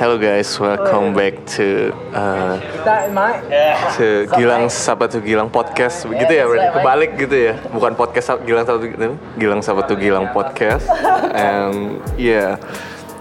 [0.00, 2.56] Hello guys, welcome back to uh,
[4.00, 6.08] to Gilang Sabatu Gilang podcast.
[6.08, 7.54] Begitu ya berarti kebalik gitu ya.
[7.68, 10.88] Bukan podcast Gilang Sabatu Gilang Gilang Sabatu Gilang podcast.
[11.36, 12.56] And yeah.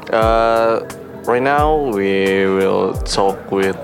[0.07, 0.87] Uh,
[1.27, 3.75] right now we will talk with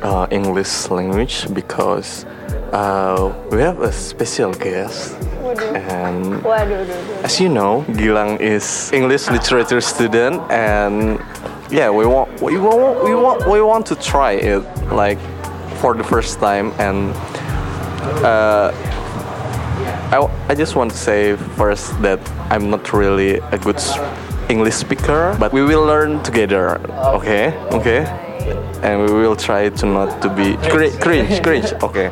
[0.00, 2.24] uh, English language because
[2.72, 5.12] uh, we have a special guest.
[5.76, 6.40] And
[7.20, 11.20] as you know, Gilang is English literature student, and
[11.70, 15.18] yeah, we want we want we want we want to try it like
[15.80, 17.12] for the first time, and
[18.24, 18.70] uh,
[20.12, 23.80] I I just want to say first that I'm not really a good
[24.48, 26.80] English speaker, but we will learn together.
[27.16, 28.04] Okay, okay,
[28.82, 31.72] and we will try to not to be cri- cringe, cringe.
[31.82, 32.10] Okay.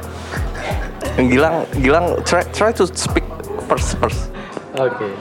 [1.17, 3.25] Gilang, Gilang, try try to speak
[3.69, 4.31] first, first.
[4.77, 5.13] Okay.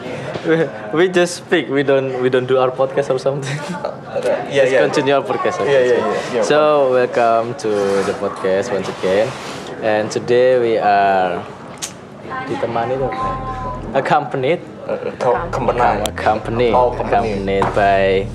[0.46, 1.70] We, we just speak.
[1.70, 3.58] We don't we don't do our podcast or something.
[4.52, 5.64] Yeah, Let's continue our podcast.
[5.64, 5.72] Okay.
[5.72, 6.44] Yeah, yeah, yeah, yeah.
[6.44, 7.70] So welcome to
[8.04, 9.32] the podcast once again.
[9.80, 11.40] And today we are
[12.52, 13.08] ditemani tuh,
[13.96, 14.60] accompanied,
[15.56, 16.04] Kembenang.
[16.12, 18.28] accompanied, Oh, accompanied by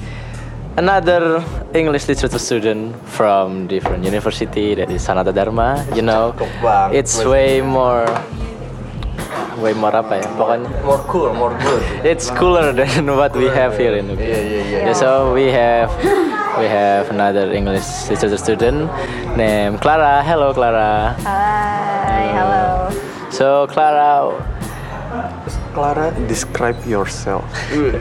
[0.81, 1.45] another
[1.77, 5.85] English literature student from different university that is Sanata Dharma.
[5.93, 6.33] You know,
[6.97, 8.09] it's way more,
[9.57, 10.29] way more apa ya?
[10.37, 11.83] Pokoknya More cool, more good.
[12.05, 14.27] it's cooler than what we have here in Nuki.
[14.29, 14.87] Yeah, yeah, yeah.
[14.91, 15.89] Yeah, so we have
[16.61, 18.89] we have another English literature student
[19.37, 20.23] named Clara.
[20.23, 21.17] Hello, Clara.
[21.25, 22.93] Hi, hello.
[23.33, 24.33] So Clara,
[25.77, 27.45] Clara, describe yourself.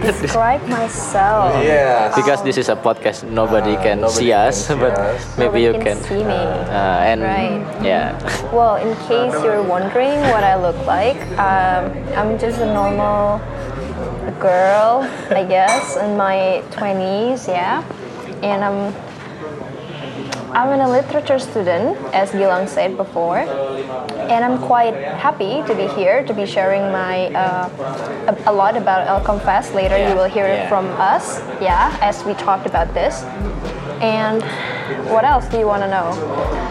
[0.04, 1.52] Describe myself.
[1.60, 2.12] Yeah.
[2.16, 5.20] because this is a podcast, nobody can nobody see can us, see but us.
[5.36, 5.98] maybe Nobody you can.
[6.08, 6.40] see me.
[6.72, 7.60] Uh, and Right.
[7.84, 8.16] yeah,
[8.54, 13.40] Well, in case you're wondering what I look like, um, I'm just a normal
[14.40, 17.84] girl, I guess, in my 20s, yeah.
[18.44, 18.94] And I'm
[20.56, 26.24] I'm a literature student, as Gilang said before, and I'm quite happy to be here
[26.26, 27.68] to be sharing my uh,
[28.46, 29.74] a, a lot about El Confess.
[29.74, 30.70] Later, you will hear it Yeah.
[30.70, 33.24] from us, yeah, as we talked about this.
[34.00, 34.42] And
[35.12, 36.08] what else do you want to know?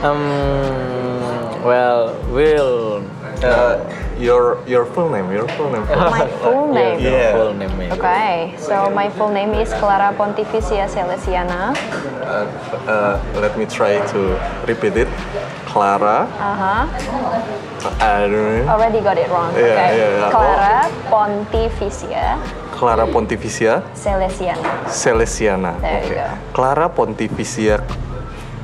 [0.02, 1.13] um,
[1.64, 3.02] well, we'll
[3.44, 3.76] Uh,
[4.16, 5.84] your your full name, your full name.
[5.84, 6.96] My full name.
[7.02, 7.32] your Yeah.
[7.36, 7.74] full name.
[7.76, 7.92] maybe.
[7.92, 11.74] Okay, so my full name is Clara Pontificia Celesiana.
[12.24, 12.46] Uh,
[12.88, 15.08] uh, let me try to repeat it.
[15.68, 16.24] Clara.
[16.40, 16.82] Uh huh.
[18.00, 18.64] I don't know.
[18.72, 19.52] Already got it wrong.
[19.52, 19.92] Yeah, okay.
[19.98, 20.30] yeah, yeah.
[20.32, 20.80] Clara
[21.12, 22.38] Pontificia
[22.72, 24.88] Clara Pontificia Celesiana.
[24.88, 25.72] Celesiana.
[25.84, 26.16] There you Okay.
[26.16, 26.52] go.
[26.56, 27.82] Clara Pontificia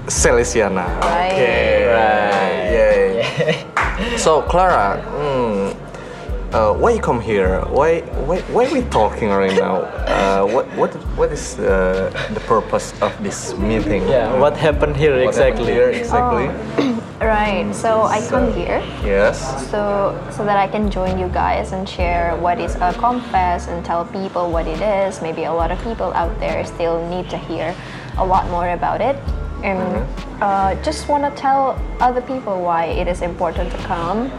[0.07, 0.87] Celesiana.
[1.01, 1.33] Right.
[1.33, 1.87] Okay.
[1.87, 2.71] Right.
[2.73, 4.17] Yay.
[4.17, 7.61] so Clara, hmm, uh, why you come here?
[7.71, 9.83] Why why why we talking right now?
[10.09, 14.07] Uh, what what what is uh, the purpose of this meeting?
[14.09, 15.73] Yeah, what happened here What happened exactly?
[15.73, 16.49] here exactly?
[17.21, 17.69] Right.
[17.75, 19.37] So I come here Yes.
[19.71, 23.85] so so that I can join you guys and share what is a confess and
[23.85, 25.21] tell people what it is.
[25.21, 27.77] Maybe a lot of people out there still need to hear
[28.17, 29.21] a lot more about it.
[29.63, 30.07] And
[30.41, 34.31] uh, just want to tell other people why it is important to come,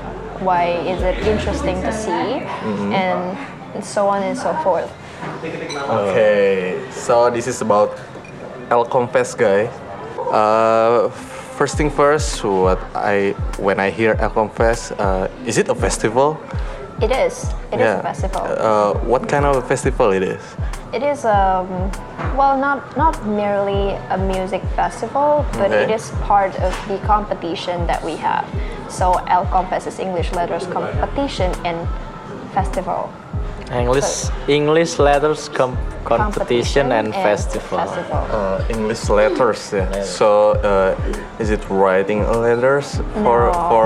[0.42, 2.42] why is it interesting to see,
[2.94, 3.38] and
[3.84, 4.92] so on and so forth.
[5.90, 7.98] Okay, so this is about
[8.70, 9.70] El Confess, guy.
[10.32, 11.10] Uh,
[11.58, 16.38] first thing first, what I when I hear El Confess, uh, is it a festival?
[17.02, 17.46] It is.
[17.72, 18.42] It is a festival.
[18.42, 20.42] Uh, what kind of a festival it is?
[20.94, 21.68] It is um,
[22.36, 25.94] well, not not merely a music festival, but it Okay.
[25.94, 28.44] is part of the competition that we have.
[28.90, 31.88] So El Confess is English letters competition and
[32.54, 33.10] festival.
[33.72, 37.78] English English letters com- competition and, festival.
[37.78, 38.26] Festival.
[38.32, 40.04] Uh, English letters, yeah.
[40.04, 40.96] So, uh,
[41.40, 43.70] is it writing letters for No.
[43.70, 43.86] for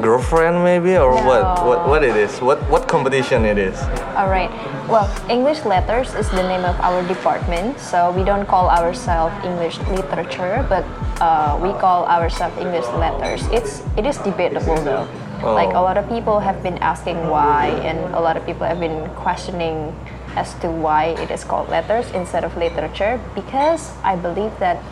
[0.00, 1.64] girlfriend maybe or what?
[1.66, 2.40] What what it is?
[2.40, 3.76] What what competition it is?
[4.16, 4.50] All right.
[4.88, 7.80] Well, English letters is the name of our department.
[7.80, 10.84] So we don't call ourselves English literature, but
[11.20, 13.42] uh, we call ourselves English letters.
[13.50, 15.08] It's it is debatable though.
[15.44, 18.80] Like a lot of people have been asking why, and a lot of people have
[18.80, 19.94] been questioning
[20.36, 23.20] as to why it is called letters instead of literature.
[23.34, 24.82] Because I believe that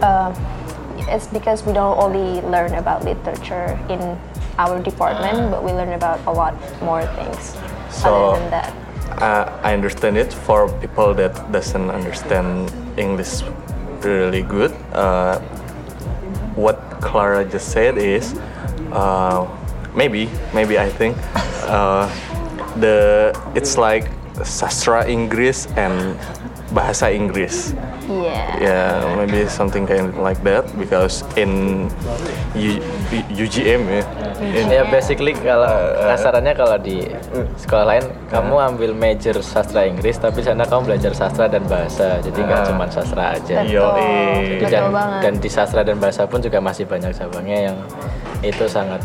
[0.00, 0.34] uh,
[1.10, 4.18] it's because we don't only learn about literature in
[4.58, 7.56] our department, but we learn about a lot more things
[7.90, 8.72] So- other than that.
[9.22, 13.42] uh, I understand it for people that doesn't understand English
[14.02, 14.72] really good.
[14.92, 15.38] Uh,
[16.54, 18.34] what Clara just said is
[18.92, 19.44] uh,
[19.92, 21.16] maybe maybe I think
[21.66, 22.06] uh,
[22.76, 24.08] the it's like
[24.40, 26.16] sastra Inggris and
[26.72, 27.76] bahasa Inggris.
[28.08, 28.48] Yeah.
[28.58, 31.86] Yeah, maybe something kind of like that because in
[32.56, 34.02] U- U- UGM ya.
[34.42, 35.68] in- Ya basically kalau
[36.02, 37.12] kasarannya kalau di
[37.56, 42.40] sekolah lain kamu ambil major sastra Inggris tapi sana kamu belajar sastra dan bahasa jadi
[42.40, 42.66] nggak Ah.
[42.72, 43.62] cuma sastra aja.
[43.62, 43.76] Betul.
[43.76, 44.00] Yoi.
[44.02, 45.20] Jadi Betul dan, banget.
[45.22, 47.76] dan di sastra dan bahasa pun juga masih banyak cabangnya yang
[48.42, 49.00] itu sangat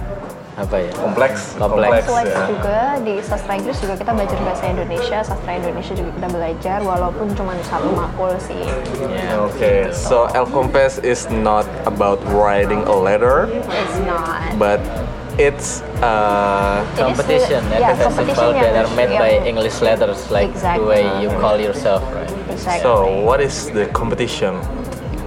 [0.58, 2.10] apa ya kompleks, Kompleks.
[2.10, 2.50] Selain ya.
[2.50, 7.30] juga di sastra Inggris juga kita belajar bahasa Indonesia, sastra Indonesia juga kita belajar walaupun
[7.38, 8.66] cuma satu makul sih.
[9.06, 9.38] Ya.
[9.54, 14.58] Okay, so El Compass is not about writing a letter, It's not.
[14.58, 14.82] but
[15.38, 19.22] it's uh, It is competition the- ya yeah, the festival competition that are made yang-
[19.22, 22.82] by English letters like the way you call yourself right Exactly.
[22.82, 24.58] so what is the competition?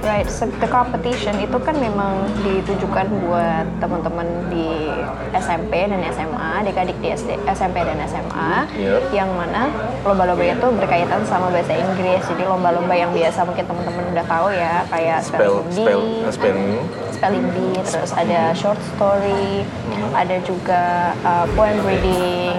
[0.00, 4.88] Right, so the competition itu kan memang ditujukan buat teman-teman di
[5.36, 9.12] SMP dan SMA, adik-adik di SD, SMP dan SMA, Yep.
[9.12, 9.68] yang mana
[10.00, 12.24] lomba-lomba itu berkaitan sama bahasa Inggris.
[12.32, 16.02] Jadi lomba-lomba yang biasa mungkin teman-teman udah tahu ya, kayak Spell, spelling spell,
[16.32, 16.80] spelling.
[17.20, 19.68] Spelling bee, terus ada short story,
[20.16, 22.56] ada juga uh, poem reading,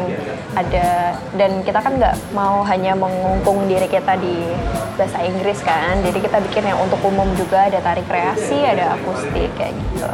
[0.54, 4.54] ada dan kita kan nggak mau hanya mengungkung diri kita di
[5.02, 9.50] bahasa Inggris kan, jadi kita bikin yang untuk umum juga ada tari kreasi, ada akustik
[9.58, 10.13] kayak gitu.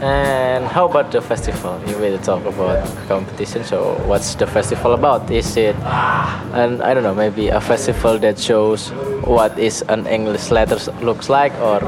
[0.00, 1.80] And how about the festival?
[1.88, 3.64] You will talk about competition.
[3.64, 5.28] So, what's the festival about?
[5.30, 5.74] Is it,
[6.54, 8.90] and I don't know, maybe a festival that shows
[9.26, 11.80] what is an English letters looks like, or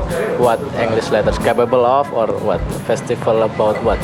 [0.43, 4.01] what English letters capable of, or what festival about what?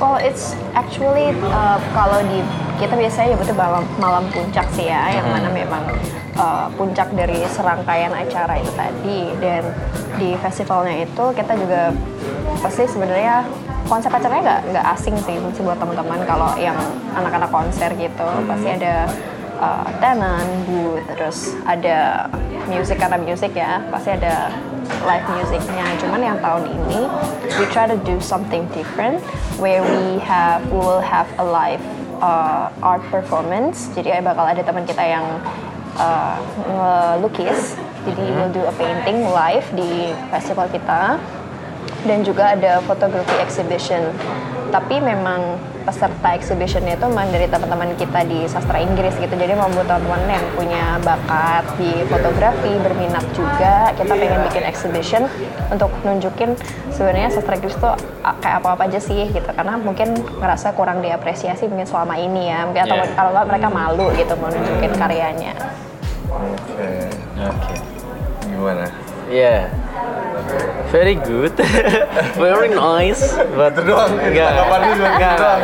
[0.00, 2.40] Well, it's actually uh, kalau di
[2.80, 5.84] kita biasanya nyebutnya malam, malam puncak sih ya, yang mana memang
[6.40, 9.20] uh, puncak dari serangkaian acara itu tadi.
[9.36, 9.68] Dan
[10.16, 11.92] di festivalnya itu kita juga
[12.64, 13.44] pasti sebenarnya
[13.84, 16.76] konsep acaranya nggak nggak asing sih mesti buat teman-teman kalau yang
[17.12, 19.04] anak-anak konser gitu pasti ada
[19.60, 22.28] uh, tenan, booth, terus ada
[22.64, 24.48] music karena music ya pasti ada
[25.04, 25.84] live musicnya.
[26.00, 27.00] Cuman yang tahun ini
[27.60, 29.20] we try to do something different
[29.60, 31.84] where we have we will have a live
[32.20, 33.90] uh, art performance.
[33.96, 35.26] Jadi bakal ada teman kita yang
[35.98, 36.36] uh,
[36.68, 37.74] ngelukis.
[38.06, 41.20] Jadi we'll do a painting live di festival kita
[42.04, 44.00] dan juga ada photography exhibition.
[44.70, 49.32] Tapi memang peserta exhibitionnya itu memang dari teman-teman kita di sastra Inggris gitu.
[49.32, 55.26] Jadi mau buat teman-teman yang punya bakat di fotografi, berminat juga, kita pengen bikin exhibition
[55.72, 56.54] untuk nunjukin
[56.94, 59.50] sebenarnya sastra Inggris tuh kayak apa-apa aja sih gitu.
[59.50, 62.68] Karena mungkin ngerasa kurang diapresiasi mungkin selama ini ya.
[62.68, 63.16] Mungkin atau Yeah.
[63.16, 65.52] kalau nggak mereka malu gitu mau nunjukin karyanya.
[66.30, 67.10] Oke,
[67.40, 67.78] Okay.
[68.46, 69.09] gimana?
[69.30, 69.70] Yeah.
[70.90, 71.54] Very good.
[72.34, 73.22] Very nice.
[73.54, 75.58] But doang, enggak, tanggapan lu cuma enggak, enggak.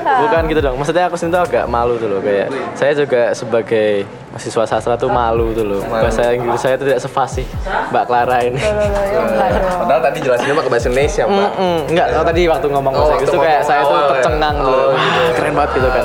[0.00, 0.76] Bukan gitu dong.
[0.80, 5.12] Maksudnya aku sendiri tuh agak malu tuh loh kayak saya juga sebagai mahasiswa sastra tuh
[5.12, 5.84] malu tuh loh.
[5.84, 7.44] Bahasa Inggris saya tuh tidak sefasih
[7.92, 8.56] Mbak Clara ini.
[8.56, 9.78] Loh, loh, loh, ya enggak dong.
[9.84, 11.50] Padahal tadi jelasinnya mah ke bahasa Indonesia, Pak.
[11.60, 14.56] Mm, enggak, oh, tadi waktu ngomong bahasa Oh, Inggris tuh kayak saya tuh tercengang.
[14.64, 15.22] Oh, Wah, gitu.
[15.36, 16.04] keren banget gitu kan.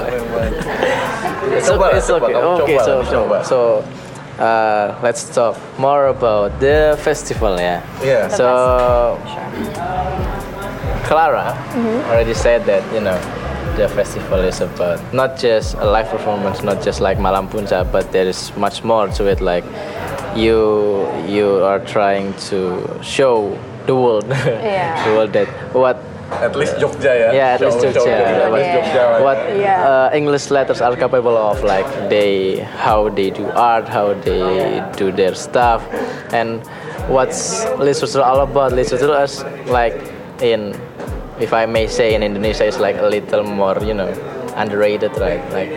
[1.55, 2.33] It's Coba lah, it's coba, okay.
[2.35, 3.37] kamu Okay, coba so lah, coba.
[3.39, 3.59] so
[4.39, 7.81] uh, let's talk more about the festival yeah.
[8.03, 8.29] Iya.
[8.29, 9.17] So
[11.05, 11.53] Clara
[12.09, 13.17] already said that you know
[13.77, 18.11] the festival is about not just a live performance, not just like Malam Puncak, but
[18.11, 19.41] there is much more to it.
[19.41, 19.63] Like
[20.35, 24.95] you you are trying to show the world, Yeah.
[25.05, 25.97] the world that what
[26.31, 27.29] At least Jogja ya.
[27.31, 28.17] yeah, at least Show- show Jogja.
[28.17, 28.75] Jogja, at least Yeah.
[28.81, 29.19] Jogja lah.
[29.21, 29.89] what Yeah.
[30.09, 35.11] uh, English letters are capable of, like they how they do art, how they do
[35.13, 35.85] their stuff,
[36.33, 36.65] and
[37.07, 38.73] what's literature all about.
[38.73, 40.01] Literature is like
[40.41, 40.73] in,
[41.39, 44.09] if I may say, in Indonesia, is like a little more, you know,
[44.57, 45.43] underrated, right?
[45.53, 45.69] Like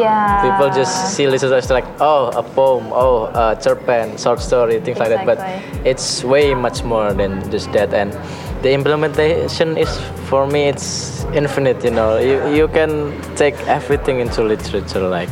[0.00, 0.40] Ya.
[0.48, 4.96] people just see literature as like oh a poem, oh a cerpen, short story, things
[4.98, 5.26] like that.
[5.28, 5.44] But
[5.84, 8.16] it's way much more than just that and
[8.62, 9.88] the implementation is
[10.28, 15.30] for me it's infinite you know you, you can take everything into literature like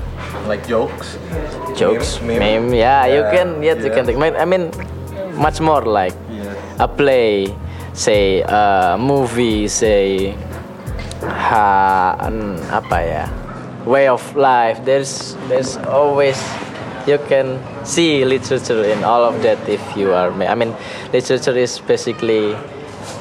[0.49, 1.19] Like jokes.
[1.77, 2.41] jokes Meme.
[2.41, 4.73] meme, yeah, you can yes you can take I mean
[5.37, 6.57] much more like Yeah.
[6.81, 7.53] a play
[7.93, 10.33] say a movie say
[11.21, 13.25] ha, an- apa ya
[13.85, 16.39] way of life there's there's always
[17.07, 20.73] you can see literature in all of that if you are I mean
[21.13, 22.57] literature is basically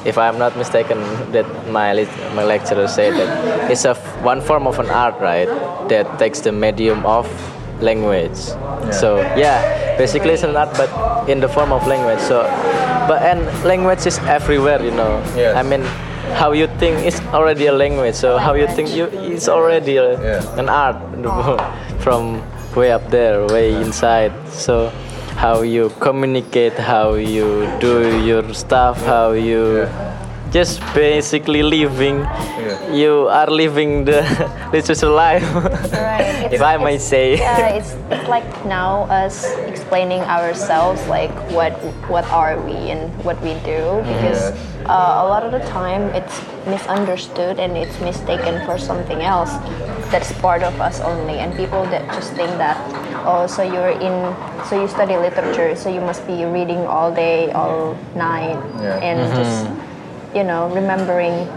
[0.04, 0.98] if I'm not mistaken
[1.32, 1.92] that my
[2.34, 5.48] my lecturer said that it's a f- one form of an art right
[5.88, 7.26] that takes the medium of
[7.80, 8.36] language.
[8.92, 10.90] So yeah basically it's an art but
[11.28, 12.20] in the form of language.
[12.20, 12.42] So
[13.08, 15.22] but and language is everywhere you know.
[15.36, 15.56] Yes.
[15.56, 15.82] I mean
[16.36, 18.14] how you think is already a language.
[18.14, 20.58] So how you think you it's already a, Yeah.
[20.60, 20.96] an art
[22.04, 22.42] from
[22.76, 24.32] way up there way inside.
[24.52, 24.92] So
[25.38, 29.88] how you communicate, how you do your stuff, how you
[30.50, 32.26] just basically living.
[32.92, 34.22] You are living the
[34.72, 35.44] literature life,
[35.92, 36.48] Right.
[36.52, 37.36] if I may it's- say.
[37.38, 41.72] Yeah, it's, it's like now us explaining ourselves, like what
[42.08, 44.50] what are we and what we do, because
[44.88, 49.52] uh, a lot of the time it's misunderstood and it's mistaken for something else
[50.10, 52.76] that's part of us only, and people that just think that
[53.26, 54.34] oh, so you're in,
[54.68, 58.98] so you study literature, so you must be reading all day, all night, Yeah.
[59.04, 59.36] and mm-hmm.
[59.36, 59.68] just
[60.34, 61.48] you know remembering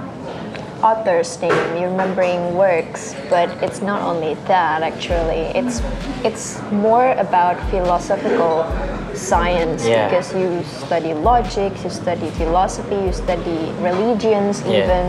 [0.84, 5.54] author's name, you're remembering works, but it's not only that actually.
[5.54, 5.82] It's
[6.24, 8.66] it's more about philosophical
[9.14, 10.10] science Yeah.
[10.10, 14.84] because you study logic, you study philosophy, you study religions Yeah.
[14.84, 15.06] even,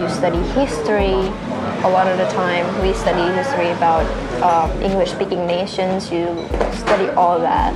[0.00, 1.30] you study history.
[1.84, 4.06] A lot of the time we study history about
[4.42, 6.10] uh, English-speaking nations.
[6.10, 7.74] You study all that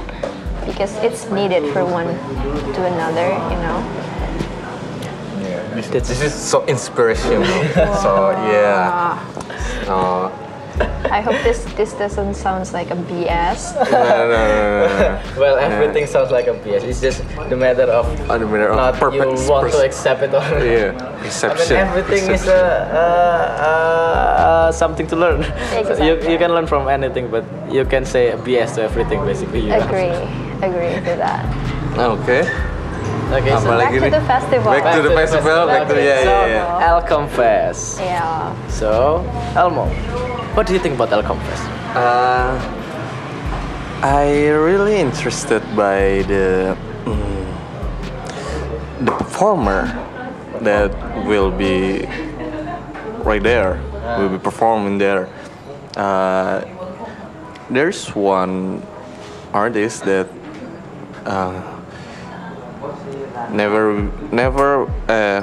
[0.64, 3.78] because it's needed for one to another, you know.
[5.42, 7.44] Yeah, this, this is so inspirational.
[8.02, 9.20] so yeah.
[9.84, 10.47] So
[11.10, 13.75] I hope this this doesn't sound like a BS.
[13.75, 15.40] no, no, no, no, no.
[15.40, 16.84] Well, everything sounds like a BS.
[16.84, 20.34] It's just the matter of On the matter of not you want to accept it
[20.34, 20.62] or not.
[20.62, 21.76] Yeah, I mean, perception.
[21.76, 22.94] everything is perception.
[22.94, 25.40] uh, uh, uh, something to learn.
[25.75, 26.06] Exactly.
[26.06, 29.60] you, you can learn from anything, but you can say a BS to everything basically.
[29.60, 29.80] you know.
[29.82, 30.14] Agree,
[30.62, 31.42] agree to that.
[31.98, 32.46] Okay.
[33.28, 34.73] Okay, so Back lagi to the festival.
[34.73, 35.68] Back to the festival.
[35.68, 36.88] Back to yeah, so, yeah, yeah.
[36.88, 38.00] Elcom Fest.
[38.00, 38.56] Yeah.
[38.73, 39.20] So,
[39.52, 39.85] Elmo,
[40.56, 41.64] what do you think about Elcom Fest?
[41.92, 42.56] Uh,
[44.00, 46.73] I really interested by the
[47.04, 47.44] mm,
[49.04, 49.92] the performer
[50.64, 50.97] that
[51.28, 52.08] will be
[53.28, 53.76] right there.
[54.16, 55.28] Will be performing there.
[56.00, 56.64] Uh,
[57.68, 58.80] there's one
[59.52, 60.32] artist that
[61.28, 61.77] uh,
[63.50, 65.40] never never eh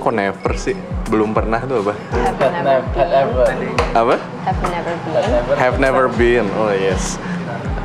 [0.00, 0.76] kok never sih
[1.06, 2.82] belum pernah tuh apa Have never
[3.46, 3.74] been.
[3.94, 4.16] apa
[4.46, 5.56] Have never been.
[5.58, 6.46] have never been.
[6.54, 7.18] Oh yes,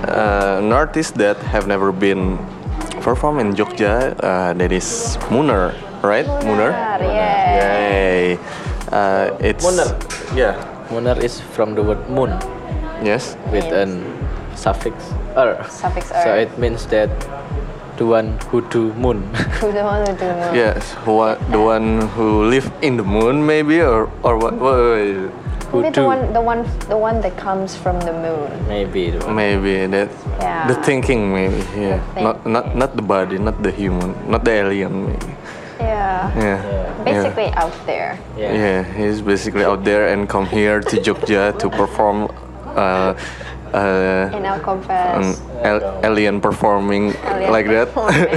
[0.06, 2.38] uh, an artist that have never been
[3.02, 4.14] perform in Jogja.
[4.22, 5.74] Uh, that is Muner,
[6.06, 6.26] right?
[6.46, 6.70] Muner.
[7.02, 7.58] Yeah.
[7.58, 8.38] Yay.
[8.94, 9.90] Uh, it's Muner.
[10.34, 10.54] Yeah.
[10.94, 12.36] Munar is from the word moon
[13.02, 13.34] Yes.
[13.50, 13.88] with Yes.
[13.88, 14.06] an
[14.54, 14.94] suffix
[15.34, 15.66] er.
[15.66, 16.46] Suffix So er.
[16.46, 17.10] it means that
[18.02, 19.22] the one who do moon.
[19.62, 20.52] Who the one who do know?
[20.64, 20.82] Yes.
[21.06, 21.14] Who,
[21.54, 24.54] the one who live in the moon, maybe, or or what?
[24.64, 25.32] what is it?
[25.70, 26.08] who Maybe the do.
[26.14, 28.50] one, the one, the one that comes from the moon.
[28.68, 29.36] Maybe the one.
[29.36, 30.10] Maybe that.
[30.42, 30.68] Yeah.
[30.68, 31.62] The thinking, maybe.
[31.78, 32.02] Yeah.
[32.16, 35.32] The Not not not the body, not the human, not the alien, maybe.
[35.80, 36.34] Yeah.
[36.46, 36.60] Yeah.
[37.06, 38.18] Basically out there.
[38.38, 38.54] Yeah.
[38.62, 42.18] Yeah, he's basically out there and come here to Jogja to perform
[42.76, 43.14] uh,
[43.74, 44.60] uh, In our
[45.64, 47.94] an alien performing Alien like that.
[47.94, 48.28] performing.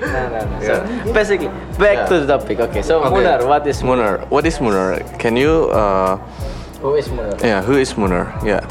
[0.00, 0.60] No, no, no.
[0.60, 0.72] So
[1.12, 2.60] basically, back to the topic.
[2.60, 3.22] Okay, so Okay.
[3.22, 4.26] Munar, what is Munar?
[4.30, 4.98] What is Munar?
[5.18, 5.70] Can you?
[5.70, 6.16] Uh,
[6.80, 7.36] Who is Munar?
[7.44, 8.32] yeah, who is Munar?
[8.44, 8.64] Yeah.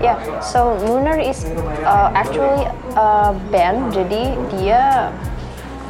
[0.00, 1.44] Yeah, so Lunar is
[1.84, 3.92] uh, actually a band.
[3.92, 5.12] Jadi dia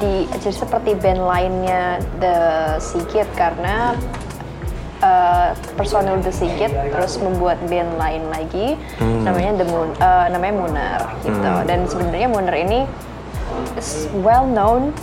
[0.02, 2.36] di jadi seperti band lainnya The
[2.82, 3.94] Sigit karena
[5.04, 11.00] uh, personil The Sigit terus membuat band lain lagi namanya The Moon uh, namanya Munar
[11.20, 11.52] gitu.
[11.68, 12.88] Dan sebenarnya Munar ini
[13.76, 14.96] is well known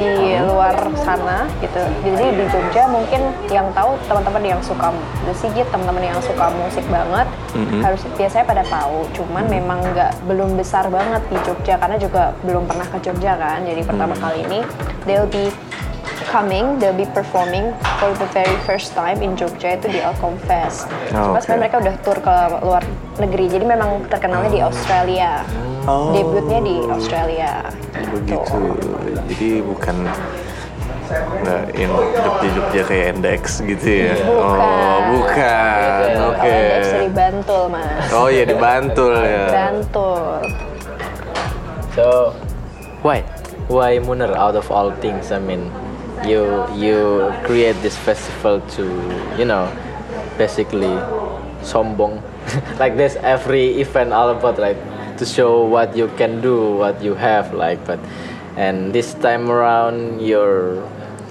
[0.00, 0.72] di luar
[1.04, 1.84] sana gitu.
[2.00, 4.88] Jadi di Jogja mungkin yang tahu teman-teman yang suka
[5.28, 7.28] The Sigit, teman-teman yang suka musik banget
[7.84, 9.04] harus biasanya pada tahu.
[9.12, 13.68] Cuman memang nggak belum besar banget di Jogja karena juga belum pernah ke Jogja kan.
[13.68, 14.64] Jadi pertama kali ini
[15.04, 15.52] they'll be
[16.32, 20.88] coming, they'll be performing for the very first time in Jogja itu di Alcom Fest.
[21.12, 22.34] Oh, Cuma sebenarnya mereka udah tour ke
[22.64, 22.82] luar
[23.20, 25.44] negeri, jadi memang terkenalnya di Australia.
[26.16, 27.52] Debutnya di Australia.
[27.92, 28.16] Gitu.
[28.16, 28.60] Begitu.
[29.28, 29.96] Jadi bukan
[31.12, 34.16] nggak in Jogja Jogja kayak Index gitu ya?
[34.24, 36.00] Oh, bukan.
[36.32, 36.48] Oke.
[36.48, 38.08] Kalau Dex dari Bantul, Mas.
[38.16, 39.46] Oh iya di Bantul ya.
[39.52, 40.48] Bantul.
[41.92, 42.32] So
[43.04, 43.20] why?
[43.68, 45.28] Why Munar out of all things?
[45.28, 45.68] I mean,
[46.26, 48.84] you you create this festival to
[49.38, 49.70] you know
[50.38, 50.94] basically
[51.62, 52.22] sombong.
[52.78, 54.76] Like this every event all about like
[55.18, 58.00] to show what you can do, what you have like but
[58.56, 60.82] and this time around your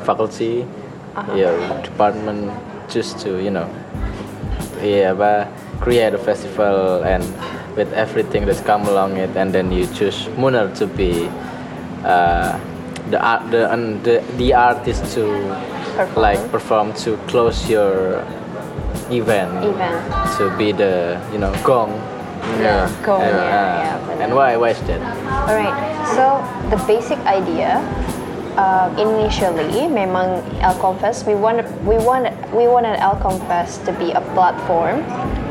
[0.07, 0.65] faculty,
[1.35, 2.49] your department
[2.89, 3.69] just to you know
[4.81, 5.47] yeah, but
[5.79, 7.23] create a festival and
[7.75, 11.29] with everything that's come along it, and then you choose Munar to be
[12.03, 12.59] uh,
[13.11, 15.27] the art, the, and the the artist to
[15.95, 16.15] Perform.
[16.21, 18.23] like perform to close your
[19.11, 19.99] event, Event.
[20.37, 21.91] to be the you know gong.
[22.57, 22.89] Yeah.
[23.05, 25.01] Go, and, yeah, uh, yeah, and why why is that?
[25.45, 25.77] Alright,
[26.15, 26.41] so
[26.73, 27.77] the basic idea
[28.57, 35.03] uh, initially memang Alcomfest we want we want we wanted Alcomfest to be a platform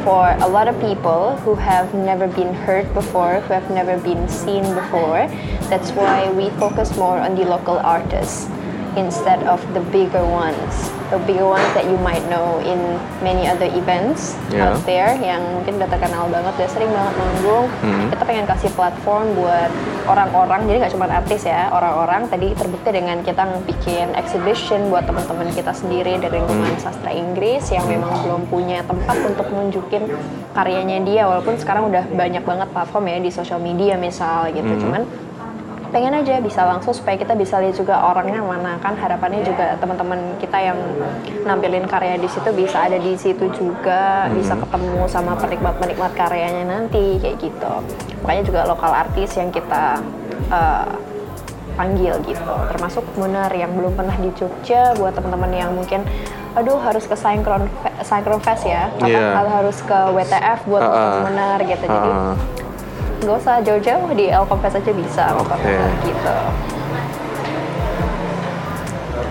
[0.05, 4.29] for a lot of people who have never been heard before, who have never been
[4.29, 5.29] seen before.
[5.69, 8.49] That's why we focus more on the local artists
[8.97, 11.00] instead of the bigger ones.
[11.11, 12.79] The bigger ones that you might know in
[13.19, 14.71] many other events Yeah.
[14.71, 17.67] out there yang mungkin udah terkenal banget, udah sering banget manggung.
[18.15, 19.71] Kita pengen kasih platform buat
[20.07, 22.31] orang-orang, jadi nggak cuma artis ya, orang-orang.
[22.31, 27.87] Tadi terbukti dengan kita bikin exhibition buat teman-teman kita sendiri dari lingkungan sastra Inggris yang
[27.91, 30.07] memang belum punya tempat untuk nunjukin
[30.55, 35.07] karyanya dia, walaupun sekarang udah banyak banget platform ya di sosial media misal gitu, cuman
[35.91, 40.39] pengen aja bisa langsung supaya kita bisa lihat juga orangnya mana kan harapannya juga teman-teman
[40.39, 40.79] kita yang
[41.43, 47.19] nampilin karya di situ bisa ada di situ juga bisa ketemu sama penikmat-penikmat karyanya nanti
[47.19, 47.73] kayak gitu
[48.23, 49.99] makanya juga lokal artis yang kita
[50.49, 50.89] eh,
[51.75, 56.07] panggil gitu termasuk Munar yang belum pernah di Jogja buat teman-teman yang mungkin
[56.51, 57.67] aduh harus ke Synchron
[58.03, 59.43] Synchron Fest ya apa Iya.
[59.49, 61.23] harus ke WTF buat nonton ah.
[61.25, 62.35] Munar gitu jadi Ah.
[63.21, 65.25] Nggak usah jauh-jauh di Elconfest aja bisa.
[65.37, 66.35] Munar gitu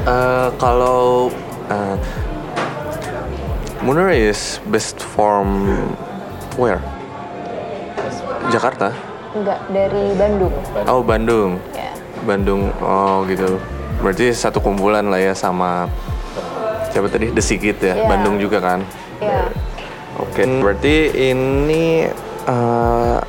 [0.09, 1.29] Uh, kalau
[1.69, 1.95] uh,
[3.83, 5.67] Munar is best from
[6.57, 6.81] where?
[8.49, 8.95] Jakarta?
[9.35, 10.55] Enggak, dari Bandung.
[10.89, 11.61] Oh Bandung.
[11.75, 11.93] Ya.
[12.25, 12.73] Bandung.
[12.81, 13.61] Oh gitu.
[14.01, 15.85] Berarti satu kumpulan lah ya sama
[16.89, 17.29] siapa tadi?
[17.29, 17.93] The Sigit ya.
[17.93, 18.07] Iya.
[18.09, 18.79] Bandung juga kan.
[19.21, 19.51] Ya,
[20.17, 20.47] Oke.
[20.47, 22.07] Berarti ini
[22.49, 23.19] uh,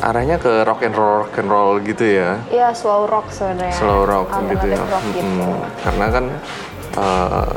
[0.00, 2.36] arahnya ke rock and roll, rock and roll gitu ya.
[2.48, 3.72] ya slow rock sebenarnya.
[3.72, 4.80] Slow rock gitu ya.
[4.82, 5.24] Rock gitu.
[5.24, 5.56] Mm-mm.
[5.80, 6.24] Karena kan
[6.96, 7.50] uh,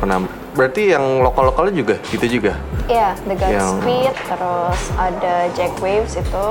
[0.00, 2.52] penam- berarti yang lokal-lokalnya juga gitu juga.
[2.86, 6.46] Iya, The Yang- Godspeed, terus ada Jack Waves itu,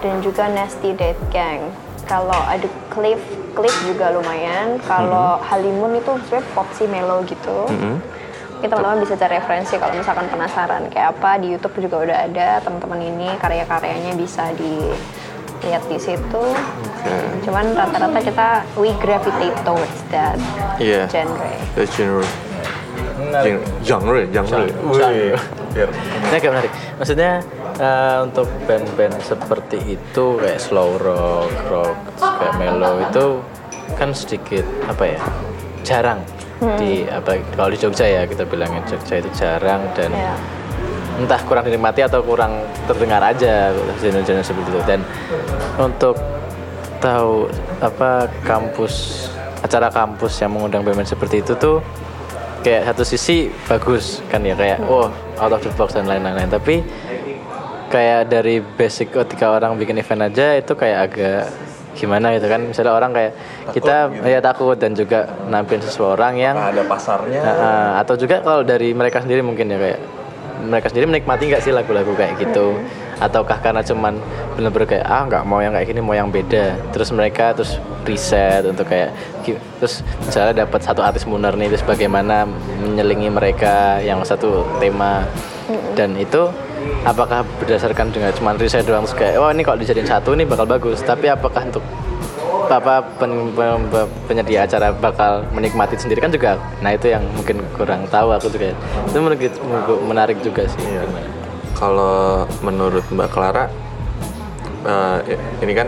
[0.00, 1.62] dan juga Nasty Dead Gang.
[2.04, 3.20] Kalau ada Cliff,
[3.52, 4.80] Cliff juga lumayan.
[4.82, 5.48] Kalau Mm-hmm.
[5.48, 7.68] Halimun itu sebenarnya pop sih mellow gitu.
[8.58, 12.48] Mungkin teman-teman bisa cari referensi kalau misalkan penasaran kayak apa di YouTube juga udah ada
[12.58, 16.44] teman-teman ini karya-karyanya bisa dilihat di situ.
[17.46, 20.34] Cuman rata-rata kita we gravitate towards that
[20.82, 21.06] Iya.
[21.06, 21.54] genre.
[21.78, 22.26] The genre.
[23.18, 23.62] Menarik.
[23.86, 24.66] Genre, genre.
[24.90, 25.38] Genre.
[25.78, 25.86] Iya.
[26.26, 26.72] Ini agak menarik.
[26.98, 27.32] Maksudnya
[27.78, 33.38] eh, untuk band-band seperti itu kayak slow rock, rock, kayak mellow itu
[33.94, 35.22] kan sedikit apa ya?
[35.86, 36.18] Jarang
[36.58, 40.34] di apa kalau di Jogja ya kita bilangin Jogja itu jarang dan Ya.
[41.18, 44.80] entah kurang dinikmati atau kurang terdengar aja genre-genre seperti itu.
[44.86, 45.00] Dan
[45.78, 46.14] untuk
[47.02, 47.50] tahu
[47.82, 49.26] apa kampus
[49.62, 51.82] acara kampus yang mengundang band seperti itu tuh
[52.62, 55.10] kayak satu sisi bagus kan ya kayak oh
[55.42, 56.46] out of the box dan lain-lain.
[56.46, 56.82] Tapi
[57.90, 61.42] kayak dari basic ketika orang bikin event aja itu kayak agak
[61.98, 62.62] gimana gitu kan?
[62.62, 63.32] Misalnya orang kayak
[63.74, 64.38] kita ya.
[64.38, 67.42] takut dan juga nampilin seseorang yang ada pasarnya.
[67.42, 70.00] Nah, uh, atau juga kalau dari mereka sendiri mungkin ya kayak
[70.58, 72.78] mereka sendiri menikmati nggak sih lagu-lagu kayak gitu?
[73.18, 74.14] Ataukah karena cuman
[74.54, 76.78] bener-bener kayak ah nggak mau yang kayak gini mau yang beda.
[76.94, 79.10] Terus mereka terus riset untuk kayak
[79.82, 82.46] terus misalnya dapat satu artis Munar nih terus bagaimana
[82.82, 85.26] menyelingi mereka yang satu tema.
[85.98, 86.48] Dan itu
[87.04, 91.00] apakah berdasarkan dengan cuman riset doang kayak oh ini kalau dijadiin satu ini bakal bagus
[91.02, 91.84] tapi apakah untuk
[92.68, 97.64] apa pen- pen- pen- penyedia acara bakal menikmati sendiri kan juga nah itu yang mungkin
[97.72, 101.38] kurang tahu aku juga itu menurut menurutku menarik juga sih Gimana?
[101.78, 103.70] Kalau menurut Mbak Clara,
[104.82, 105.86] eh, ini kan,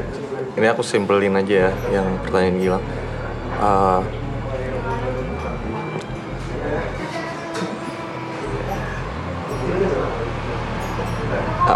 [0.54, 2.84] ini aku simpelin aja ya yang pertanyaan Gilang.
[3.58, 4.00] Eh,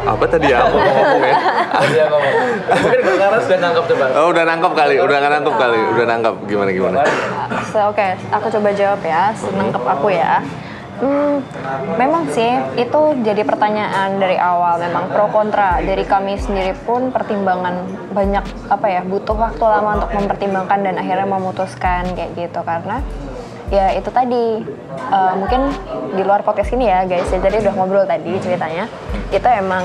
[0.02, 0.66] apa tadi ya?
[0.66, 1.36] Aku ngomong ya?
[1.94, 2.34] dia ngomong.
[2.66, 4.04] Mungkin karena sudah nangkap coba.
[4.18, 6.34] Oh, udah nangkep kali, udah nangkep kali, udah nangkep.
[6.50, 6.98] Gimana gimana?
[7.70, 10.42] So, Oke, aku coba jawab ya, senengkep aku ya.
[10.94, 11.42] Hmm,
[11.98, 14.78] memang sih itu jadi pertanyaan dari awal.
[14.78, 17.82] Memang pro kontra dari kami sendiri pun pertimbangan
[18.14, 22.62] banyak apa ya butuh waktu lama untuk mempertimbangkan dan akhirnya memutuskan kayak gitu.
[22.62, 23.02] Karena
[23.72, 24.60] ya itu tadi
[25.12, 25.72] eh, mungkin
[26.12, 28.88] di luar podcast ini ya guys ya jadi udah ngobrol tadi ceritanya
[29.32, 29.84] itu emang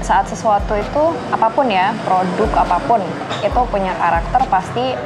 [0.00, 3.00] saat sesuatu itu apa pun ya produk apa pun
[3.44, 4.96] itu punya karakter pasti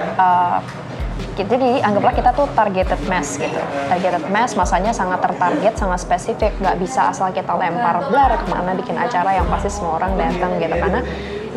[1.34, 3.58] Gitu, jadi anggaplah kita tuh targeted mass gitu.
[3.90, 6.54] Targeted mass masanya sangat tertarget, sangat spesifik.
[6.62, 10.62] Nggak bisa asal kita lempar blar ke mana bikin acara yang pasti semua orang datang
[10.62, 10.74] gitu.
[10.78, 11.00] Karena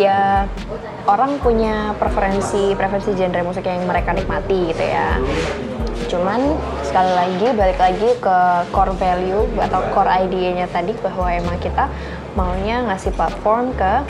[0.01, 0.49] ya
[1.05, 5.21] orang punya preferensi preferensi genre musik yang mereka nikmati gitu ya.
[6.07, 6.55] Cuman
[6.87, 8.37] sekali lagi balik lagi ke
[8.71, 11.91] core value atau core idea-nya tadi bahwa emang kita
[12.33, 14.07] maunya ngasih platform ke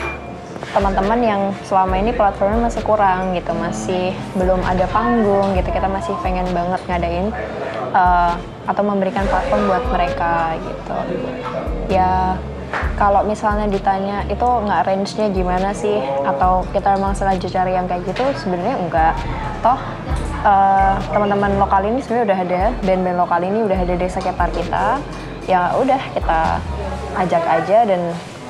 [0.74, 6.12] teman-teman yang selama ini platformnya masih kurang gitu, masih belum ada panggung gitu, kita masih
[6.20, 7.26] pengen banget ngadain
[7.94, 8.36] uh,
[8.68, 10.98] atau memberikan platform buat mereka gitu.
[11.88, 12.36] Ya
[13.00, 16.04] kalau misalnya ditanya itu nggak range-nya gimana sih?
[16.26, 19.14] Atau kita memang sengaja cari yang kayak gitu sebenarnya enggak.
[19.64, 19.78] Toh
[20.44, 24.98] uh, teman-teman lokal ini sebenarnya udah ada band-band lokal ini udah ada desa kepar kita
[25.48, 26.40] ya udah kita
[27.16, 28.00] ajak aja dan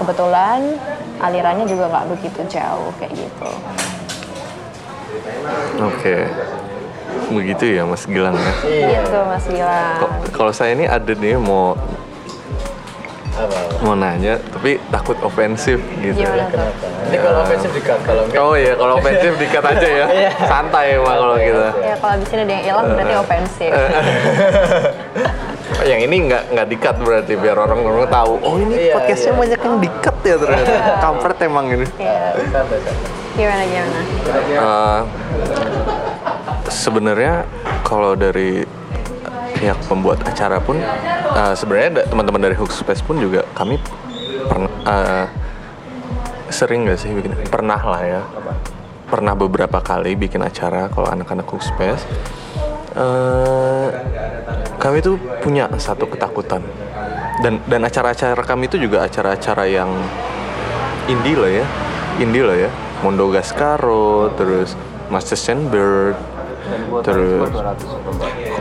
[0.02, 0.60] kebetulan
[1.22, 3.50] alirannya juga nggak begitu jauh kayak gitu
[5.78, 6.28] Oke.
[7.28, 8.52] Begitu ya Mas Gilang ya.
[8.64, 10.00] gitu Mas Gilang
[10.32, 11.76] Kalau saya ini ada nih mau
[13.38, 13.78] Apa, apa?
[13.80, 16.18] mau nanya tapi takut ofensif gitu.
[16.18, 16.58] gimana tuh
[16.98, 20.06] Nanti kalau ofensif di cut, kalau enggak Oh iya, kalau ofensif dikat aja ya.
[20.50, 21.62] Santai emang kalau gitu.
[21.80, 23.70] ya kalau di sini ada yang hilang berarti ofensif
[25.70, 28.34] Oh, yang ini nggak nggak dikat berarti biar orang-orang tahu.
[28.40, 29.38] Oh ini Iya, podcastnya iya.
[29.38, 30.72] banyak yang dikat ya ternyata.
[30.98, 31.86] Kampret emang ini.
[31.94, 32.16] ya
[32.50, 33.08] santai, santai.
[33.32, 34.00] gimana gimana
[34.50, 35.00] Eh,
[36.68, 37.32] sebenarnya
[37.80, 38.66] kalau dari
[39.54, 40.78] pihak pembuat acara pun
[41.34, 43.76] eh, sebenarnya teman-teman dari Hook Space pun juga kami
[44.48, 45.26] pernah eh,
[46.48, 47.32] sering nggak sih bikin?
[47.48, 48.22] Pernah lah ya.
[49.08, 52.04] Pernah beberapa kali bikin acara kalau anak-anak Hook Space.
[52.96, 53.88] Eh,
[54.80, 56.64] kami tuh punya satu ketakutan.
[57.38, 59.90] Dan dan acara-acara kami itu juga acara-acara yang
[61.06, 61.66] indie lah ya.
[62.18, 62.70] Indie lah ya.
[62.98, 64.74] Mondo Gascaro terus
[65.08, 65.38] Master
[66.68, 67.48] Sandberg terus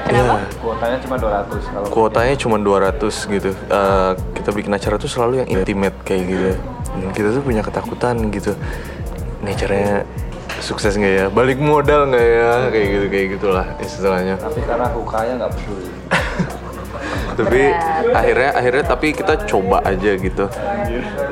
[0.08, 0.36] Kenapa?
[0.39, 3.50] ya, kuotanya cuma 200 kalau kuotanya cuma 200 gitu.
[3.52, 6.52] Eh, kita bikin acara tuh selalu yang intimate kayak gitu.
[6.98, 8.56] Dan kita tuh punya ketakutan gitu.
[9.43, 9.96] Ini acaranya
[10.63, 11.26] sukses nggak ya?
[11.28, 12.52] Balik modal nggak ya?
[12.72, 14.36] Kayak gitu kayak gitulah istilahnya.
[14.39, 15.89] Tapi karena hukanya nggak peduli.
[17.38, 18.17] Tapi Berat.
[18.17, 20.50] akhirnya akhirnya tapi kita coba aja gitu.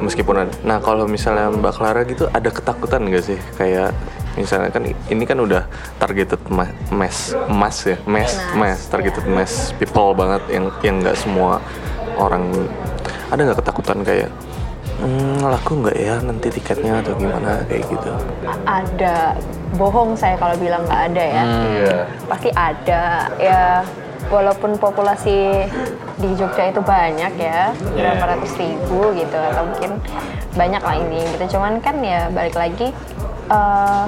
[0.05, 3.39] Meskipun ada nah kalau misalnya Mbak Clara gitu ada ketakutan nggak sih?
[3.57, 3.89] Kayak
[4.35, 5.63] misalnya kan ini kan udah
[5.97, 11.59] targeted ma- mass mass ya mass Mass, targeted mass people banget yang yang nggak semua
[12.15, 12.47] orang
[13.31, 14.29] ada nggak ketakutan kayak
[14.99, 17.63] hmm, laku nggak ya nanti tiketnya atau gimana?
[17.67, 18.11] Kayak gitu.
[18.63, 19.35] Ada.
[19.75, 21.43] Bohong saya kalau bilang nggak ada ya.
[21.43, 21.97] Iya.
[22.31, 23.03] Pasti ada.
[23.35, 23.83] Ya
[24.31, 25.67] walaupun populasi
[26.17, 29.91] di Jogja itu banyak ya berapa ratus ribu gitu atau mungkin
[30.55, 31.59] banyak lah ini gitu.
[31.59, 32.95] Cuman kan ya balik lagi
[33.51, 34.03] eh,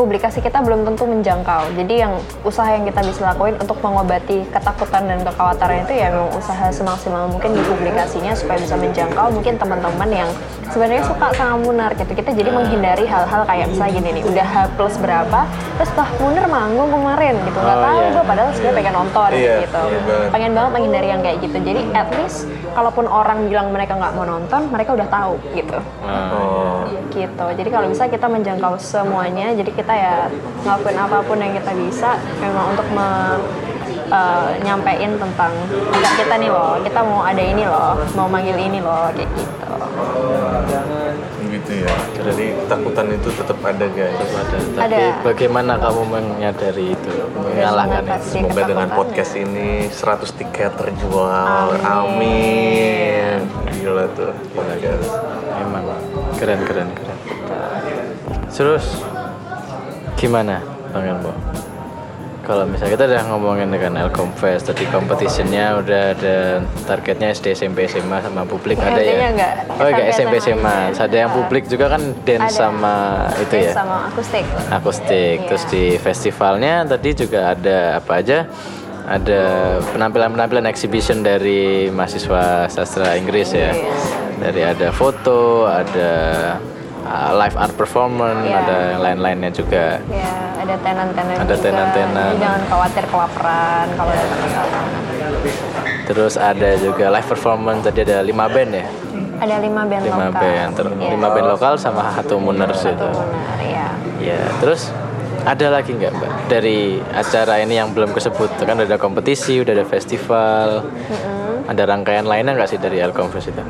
[0.00, 1.76] publikasi kita belum tentu menjangkau.
[1.76, 6.32] Jadi yang usaha yang kita bisa lakuin untuk mengobati ketakutan dan kekhawatiran itu ya memang
[6.32, 9.28] usaha semaksimal mungkin di publikasinya supaya bisa menjangkau.
[9.28, 10.30] Mungkin teman-teman yang
[10.70, 12.10] sebenarnya suka sama Munar gitu.
[12.10, 15.40] Kita jadi menghindari hal-hal kayak misalnya gini nih udah H plus berapa
[15.76, 17.58] terus wah Munar manggung kemarin gitu.
[17.58, 18.10] Nggak Oh, tahu iya.
[18.10, 19.82] gue padahal sebenarnya pengen nonton Iya, gitu.
[19.82, 21.56] iya pengen banget menghindari yang kayak gitu.
[21.58, 22.38] Jadi at least
[22.70, 25.78] kalaupun orang bilang mereka nggak mau nonton mereka udah tahu gitu.
[26.02, 26.86] Oh.
[27.10, 27.46] Gitu.
[27.58, 29.50] Jadi kalau bisa kita menjangkau semuanya.
[29.52, 30.14] Jadi kita ya
[30.62, 33.08] ngelakuin apa pun yang kita bisa memang untuk me,
[34.08, 35.52] eh, nyampein tentang
[36.16, 39.69] kita nih loh kita mau ada ini loh mau manggil ini loh kayak gitu
[41.50, 44.56] gitu ya jadi ketakutan itu tetap ada guys ada.
[44.80, 45.22] Tapi Ada.
[45.22, 48.26] bagaimana kamu menyadari itu, mengalahkan itu?
[48.32, 51.76] Semoga dengan podcast ini 100 tiket terjual.
[51.84, 53.40] Amin.
[53.40, 53.40] Amin.
[53.76, 54.32] Gila tuh.
[54.54, 55.08] Gila guys.
[55.60, 55.84] Memang
[56.40, 57.18] keren keren keren.
[58.50, 58.86] Terus
[60.16, 60.60] gimana
[60.92, 61.32] Bang Elmo?
[62.50, 67.86] Kalau misalnya kita udah ngomongin dengan Elcom Fest, tadi competitionnya udah ada targetnya SD, SMP,
[67.86, 69.30] SMA sama publik ada ya?
[69.30, 70.78] enggak, Oh enggak SMP, SMP, SMA.
[70.98, 72.58] Ada yang publik juga kan dance Ada.
[72.58, 72.94] sama
[73.38, 73.74] itu Dance ya?
[73.78, 75.38] sama akustik akustik.
[75.38, 75.46] Iya.
[75.46, 78.50] Terus di festivalnya tadi juga ada apa aja?
[79.06, 79.42] Ada
[79.94, 83.70] penampilan-penampilan exhibition dari mahasiswa sastra Inggris ya.
[83.70, 83.94] Iya.
[84.42, 86.10] Dari ada foto, ada
[87.10, 88.56] uh, live art performance, Iya.
[88.56, 89.98] ada yang lain-lainnya juga.
[90.06, 91.64] ya ada tenan-tenan Ada juga.
[91.66, 92.30] tenan-tenan.
[92.30, 94.80] Jadi jangan khawatir kelaparan kalau datang ke sana
[96.06, 98.86] Terus ada juga live performance tadi ada lima band ya.
[99.40, 101.10] ada lima band Lima lokal band, ter- Iya.
[101.10, 103.08] lima band lokal sama satu Muners itu.
[104.20, 104.92] ya terus
[105.48, 109.86] ada lagi nggak mbak dari acara ini yang belum kesebut kan ada kompetisi, udah ada
[109.88, 110.84] festival,
[111.64, 113.64] ada rangkaian lainnya nggak sih dari Elcomfest itu?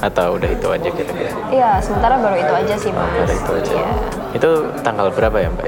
[0.00, 1.30] Atau udah itu aja kira-kira?
[1.50, 3.10] Iya, sementara baru itu aja sih mas.
[3.14, 3.72] Baru itu aja.
[3.74, 3.90] Iya.
[4.34, 4.50] Itu
[4.82, 5.66] tanggal berapa ya mbak?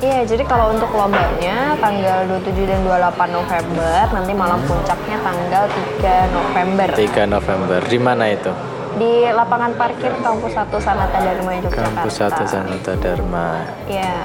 [0.00, 5.64] Iya, jadi kalau untuk lombanya tanggal 27 dan 28 November, nanti malam puncaknya tanggal
[6.00, 7.80] 3 November 3 November.
[7.84, 8.52] Di mana itu?
[8.96, 11.84] Di lapangan parkir kampus 1 Sanata Dharma Yogyakarta.
[11.92, 13.48] Kampus satu Sanata Dharma.
[13.84, 14.24] Ya,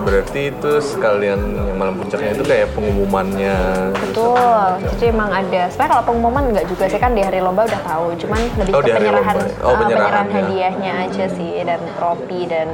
[0.00, 3.56] Berarti itu sekalian yang malam puncaknya itu kayak pengumumannya.
[3.92, 4.64] betul.
[4.94, 5.66] Jadi emang ada.
[5.66, 8.14] Sebenarnya kalau pengumuman nggak juga sih kan di hari lomba udah tahu.
[8.16, 9.50] Cuman lebih Oh, ke di hari penyerahan, lomba.
[9.60, 10.36] Oh, eh, penyerahan penyerahannya.
[10.38, 12.68] hadiahnya aja sih dan trofi dan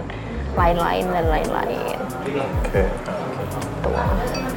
[0.54, 1.98] lain-lain dan lain-lain.
[2.60, 2.82] Oke.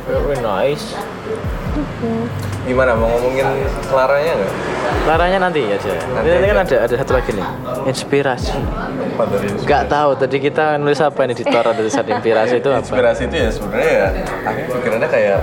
[0.06, 0.98] Very nice.
[2.68, 3.46] Gimana mau ngomongin
[3.90, 4.52] Claranya nggak?
[5.08, 5.92] Laranya nanti aja.
[6.14, 6.64] Nanti Nanti, kan aja.
[6.64, 7.48] ada ada satu lagi nih.
[7.90, 8.58] Inspirasi.
[8.60, 12.84] Apa dari Gak tahu tadi kita nulis apa ini di Tora tulisan inspirasi itu apa?
[12.84, 14.08] Inspirasi itu ya sebenarnya ya
[14.48, 15.40] aku pikirannya kayak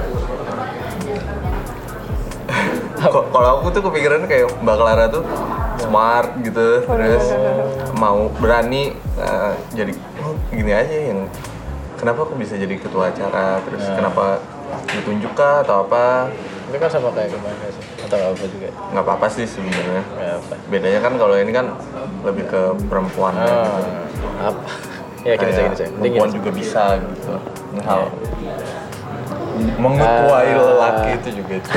[3.35, 5.23] kalau aku tuh kepikirannya kayak Mbak Clara tuh
[5.77, 7.27] smart gitu terus
[8.01, 9.93] mau berani eh, jadi
[10.25, 11.29] oh, gini aja yang
[12.01, 14.41] kenapa aku bisa jadi ketua acara terus kenapa
[14.89, 16.31] ditunjuk kah atau apa
[16.67, 17.85] Itu kan sama kayak kemarin sih.
[18.03, 18.69] Atau nggak apa juga?
[18.91, 20.55] nggak apa-apa sih sebenarnya Nggak apa.
[20.67, 21.67] bedanya kan kalau ini kan
[22.23, 24.27] lebih ke perempuan Oh, gitu.
[24.41, 24.61] apa?
[25.23, 25.85] Ya gini aja Kayak gini aja.
[25.87, 27.33] Mending perempuan juga bisa gitu
[27.81, 28.03] hal
[29.77, 30.61] mengetuai Ah.
[30.61, 31.69] lelaki itu juga itu.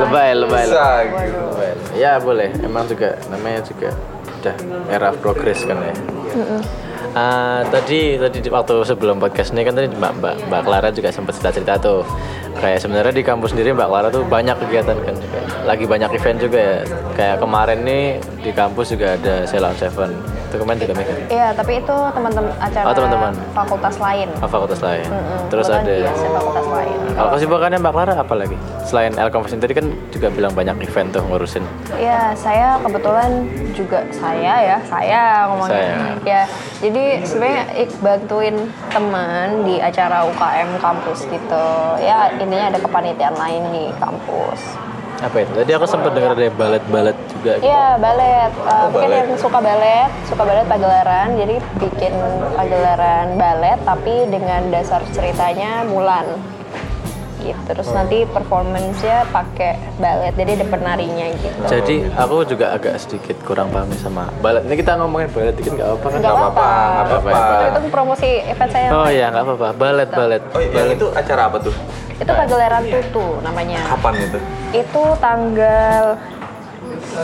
[0.00, 0.64] Lebay, lebay.
[0.64, 1.04] bisa lebay.
[1.26, 1.72] gitu Lebay.
[1.94, 2.48] Ya boleh.
[2.58, 3.88] Emang juga namanya juga
[4.40, 4.56] udah
[4.88, 5.94] era progres kan ya.
[7.14, 11.08] Ah, tadi tadi di- waktu sebelum podcast ini kan tadi Mbak Mbak Mbak Clara juga
[11.14, 12.02] sempat cerita-cerita tuh.
[12.58, 15.40] Kayak sebenarnya di kampus sendiri Mbak Clara tuh banyak kegiatan kan juga.
[15.62, 16.78] Lagi banyak event juga ya.
[17.14, 18.04] Kayak kemarin nih
[18.42, 20.10] di kampus juga ada Ceylon Seven
[20.56, 23.32] kemarin juga mikir Iya, tapi itu teman-teman acara Oh, teman-teman.
[23.52, 24.28] fakultas lain.
[24.34, 26.96] apa fakultas lain Mm-mm, terus kebetulan ada dia sih fakultas lain.
[27.12, 31.22] kalau kesibukannya Mbak Clara apa lagi selain Elkom tadi kan juga bilang banyak event tuh
[31.24, 31.64] ngurusin
[31.94, 33.30] Iya, saya kebetulan
[33.72, 35.74] juga saya ya, saya ngomongnya.
[35.74, 36.14] Saya.
[36.22, 36.42] Ya,
[36.78, 38.56] jadi sebenarnya ik- bantuin
[38.88, 41.66] teman di acara UKM kampus gitu.
[41.98, 44.60] Ya, intinya ada kepanitiaan lain di kampus.
[45.24, 47.66] Apa itu tadi aku sempat dengar ada balet-balet juga gitu.
[47.66, 48.50] Iya, balet.
[48.60, 49.18] Uh, mungkin balet.
[49.24, 51.28] yang suka balet, suka balet pagelaran.
[51.40, 52.12] Jadi bikin
[52.52, 56.26] pagelaran balet tapi dengan dasar ceritanya Mulan.
[57.44, 57.60] Gitu.
[57.68, 57.96] Terus Oh.
[58.00, 60.32] nanti performance-nya pakai balet.
[60.32, 61.60] Jadi ada penarinya gitu.
[61.68, 64.64] Jadi aku juga agak sedikit kurang paham sama balet.
[64.64, 66.18] Ini kita ngomongin balet dikit nggak apa-apa kan?
[66.24, 66.68] Nggak apa-apa.
[66.68, 67.64] nggak apa-apa.
[67.68, 68.88] Itu promosi event saya.
[68.96, 69.68] Oh iya nggak apa-apa.
[69.76, 70.42] Balet balet.
[70.56, 71.74] oh yang itu acara apa tuh
[72.14, 73.80] Itu pagelaran tutu namanya.
[73.90, 74.38] kapan itu
[74.74, 76.04] Itu tanggal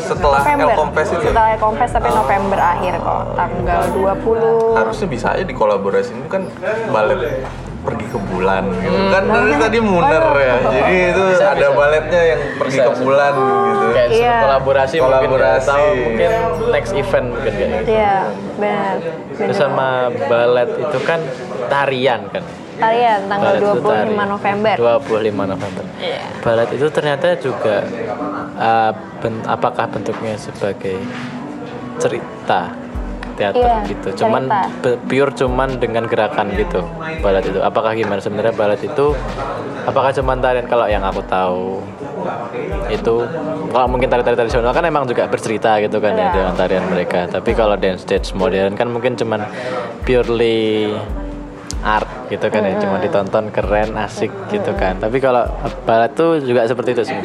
[0.00, 1.02] setelah November.
[1.04, 3.22] Itu Setelah Elkom Fest tapi November akhir kok.
[3.36, 4.78] Tanggal 20.
[4.78, 6.42] harusnya bisa aja dikolaborasi itu kan
[6.90, 7.44] balet
[7.80, 9.00] pergi ke bulan gitu.
[9.08, 14.10] kan dari tadi muner ya jadi itu ada baletnya yang pergi ke bulan gitu Kayak
[14.10, 14.22] Iya.
[14.22, 15.58] suruh kolaborasi, mungkin Kolaborasi.
[15.58, 15.66] ya.
[15.66, 16.30] Tahu mungkin
[16.70, 17.90] next event mungkin kayak gitu.
[17.90, 18.14] Iya,
[18.54, 18.94] benar.
[19.32, 19.54] Terus benar.
[19.58, 19.88] sama
[20.24, 21.20] balet itu kan
[21.66, 22.44] tarian kan.
[22.78, 24.28] Tarian tanggal Balet itu 25 tarian.
[24.30, 24.74] November.
[24.78, 25.84] 25 November.
[25.98, 26.22] Iya.
[26.38, 27.76] Balet itu ternyata juga
[28.56, 30.96] uh, ben- apakah bentuknya sebagai
[31.96, 32.72] cerita
[33.40, 34.08] teater Iya, gitu.
[34.20, 35.00] Cuman cerita.
[35.08, 36.84] pure cuman dengan gerakan gitu.
[37.18, 37.58] Balet itu.
[37.58, 39.16] Apakah gimana sebenarnya balet itu
[39.80, 41.80] apakah cuman tarian kalau yang aku tahu
[42.88, 43.14] itu
[43.66, 46.32] kalau mungkin tari-tari tradisional kan emang juga bercerita gitu kan ya Iya.
[46.34, 47.24] dengan tarian mereka.
[47.26, 49.40] Tapi kalau dance stage modern kan mungkin cuman
[50.04, 50.92] purely
[51.82, 52.74] art gitu kan ya.
[52.76, 54.96] Cuma ditonton keren asik gitu kan.
[54.96, 55.44] Tapi kalau
[55.82, 57.18] balet tuh juga seperti itu sih.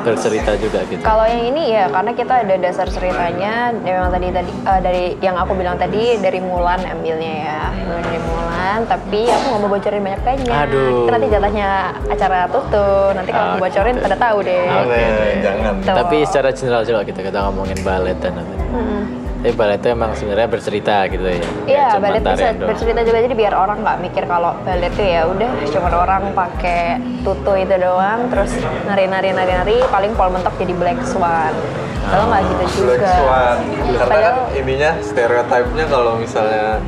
[0.00, 1.00] Bercerita juga gitu.
[1.00, 5.36] Kalau yang ini ya karena kita ada dasar ceritanya memang tadi tadi eh, dari yang
[5.36, 7.60] aku bilang tadi dari Mulan ambilnya ya.
[8.00, 10.56] Dari Mulan tapi aku nggak mau bocorin banyak banyak.
[10.68, 11.04] Aduh.
[11.06, 11.68] nanti jatahnya
[12.06, 13.12] acara tutup.
[13.12, 14.04] Nanti kalau aku bocorin gitu.
[14.04, 14.64] pada tahu deh.
[14.64, 15.28] Oke, Nah, oke.
[15.42, 15.72] jangan.
[15.80, 15.96] Tuh.
[15.96, 19.02] tapi secara general coba kita kita ngomongin balet dan apa Mm-mm.
[19.40, 23.54] Tapi balet itu emang sebenarnya bercerita gitu ya Iya, balet bisa bercerita juga jadi biar
[23.56, 28.52] orang nggak mikir kalau balet tuh ya udah cuma orang pakai tutu itu doang, terus
[28.84, 31.56] nari-nari nari-nari paling pol mentok jadi black swan.
[32.00, 32.96] Kalau nggak gitu juga.
[32.96, 36.80] Black Swan karena kan Padahal ininya stereotipnya kalau misalnya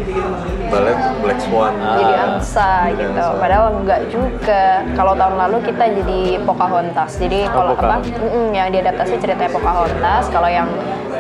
[0.72, 3.20] balet Black Swan jadi angsa jadi gitu.
[3.20, 3.36] angsa.
[3.38, 4.62] Padahal nggak juga.
[4.96, 7.10] Kalau tahun lalu kita jadi Pocahontas.
[7.20, 8.00] Jadi Oh, kalau apa?
[8.00, 8.18] Pocahontas.
[8.18, 10.24] Mm-mm, yang diadaptasi ceritanya Pocahontas.
[10.32, 10.68] Kalau yang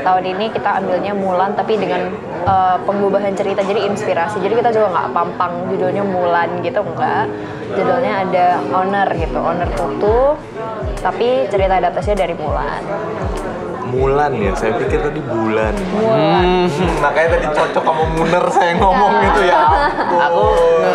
[0.02, 2.10] tahun ini kita ambilnya Mulan tapi dengan
[2.42, 4.42] uh, pengubahan cerita jadi inspirasi.
[4.42, 7.30] Jadi kita juga nggak pampang judulnya Mulan gitu enggak.
[7.78, 10.34] Judulnya ada Honor gitu, Honor Tutu.
[10.98, 12.82] Tapi cerita adaptasinya dari Mulan.
[13.92, 14.52] Mulan ya.
[14.56, 15.74] Saya pikir tadi bulan.
[15.92, 16.44] Mulan.
[16.64, 19.60] Hmm, makanya tadi cocok sama Muner saya ngomong gitu ya.
[20.22, 20.44] Aku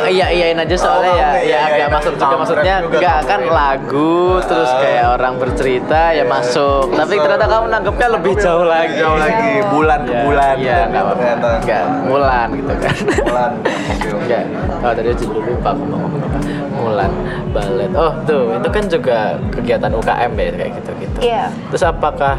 [0.07, 1.87] iya iyain aja soalnya Oh, ya iya, ya iya, agak iya.
[1.93, 6.83] masuk juga maksudnya juga, enggak kan lagu terus kayak orang bercerita ya masuk.
[6.89, 8.97] Tapi ternyata kamu nangkepnya lebih jauh lagi.
[8.97, 10.55] Jauh lagi, bulan ke Iya, bulan.
[10.57, 11.47] iya gitu, ternyata.
[11.61, 12.95] enggak mulan gitu kan.
[13.21, 13.51] Bulan.
[13.61, 14.23] Oke, oke.
[14.25, 14.43] enggak
[14.77, 16.39] oh tadi judul lupa aku mau ngomong apa?
[16.77, 17.11] Mulan
[17.49, 19.17] balet oh tuh itu kan juga
[19.49, 21.45] kegiatan UKM ya kayak gitu gitu Iya.
[21.73, 22.37] terus apakah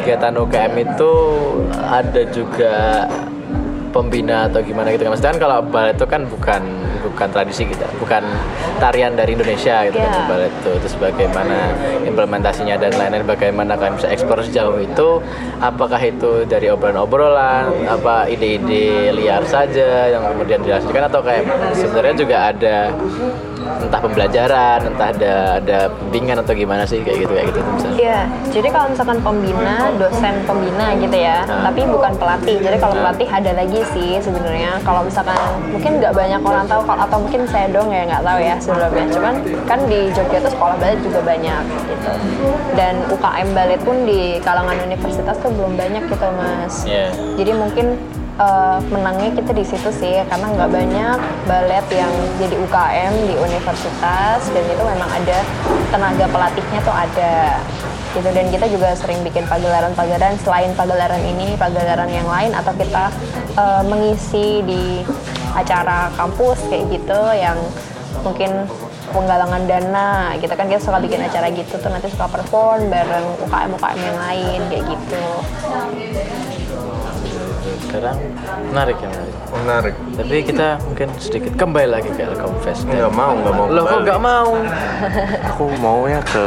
[0.00, 1.12] kegiatan UKM itu
[1.74, 2.74] ada juga
[3.88, 5.10] pembina atau gimana gitu kan.
[5.16, 6.62] Maksudnya kan kalau balet itu kan bukan
[6.98, 8.20] bukan tradisi kita bukan
[8.78, 10.28] tarian dari Indonesia gitu kan Iya.
[10.28, 10.72] balet itu.
[10.84, 11.72] Terus bagaimana
[12.04, 15.18] implementasinya dan lain-lain bagaimana kalian bisa ekspor sejauh itu
[15.58, 22.36] apakah itu dari obrolan-obrolan apa ide-ide liar saja yang kemudian dihasilkan atau kayak sebenarnya juga
[22.52, 22.76] ada
[23.78, 25.78] entah pembelajaran entah ada ada
[26.08, 28.20] bimbingan atau gimana sih kayak gitu kayak gitu misalnya Iya,
[28.54, 31.66] jadi kalau misalkan pembina, dosen pembina gitu ya, Nah.
[31.66, 32.56] tapi bukan pelatih.
[32.56, 33.02] Jadi kalau Nah.
[33.04, 34.78] pelatih ada lagi sih sebenarnya.
[34.80, 35.34] Kalau misalkan
[35.66, 39.04] mungkin nggak banyak orang tahu, kalau- atau mungkin saya dong ya nggak tahu ya sebelumnya.
[39.10, 39.34] Cuman
[39.66, 42.10] kan di Jogja tuh sekolah balet juga banyak gitu.
[42.72, 46.74] Dan UKM balet pun di kalangan universitas tuh belum banyak gitu mas.
[46.86, 47.10] Iya.
[47.34, 47.86] Jadi mungkin
[48.38, 51.18] eh, menangnya kita di situ sih karena nggak banyak
[51.50, 55.38] balet yang jadi UKM di universitas dan itu memang ada
[55.90, 57.58] tenaga pelatihnya tuh ada
[58.14, 58.28] gitu.
[58.30, 63.10] Dan kita juga sering bikin pagelaran-pagelaran selain pagelaran ini pagelaran yang lain atau kita
[63.58, 65.02] eh, mengisi di
[65.52, 67.58] acara kampus kayak gitu yang
[68.22, 68.68] mungkin
[69.10, 70.70] penggalangan dana gitu kan.
[70.70, 74.84] Kita suka bikin acara gitu tuh nanti suka perform bareng UKM UKM yang lain kayak
[74.94, 75.26] gitu
[77.80, 78.16] sekarang
[78.68, 79.94] menarik ya menarik Menarik.
[80.12, 83.66] tapi kita mungkin sedikit kembali lagi ke Elkom Fest Nggak mau, nggak mau.
[83.66, 84.48] Loh kok nggak mau?
[85.48, 86.42] Aku maunya ke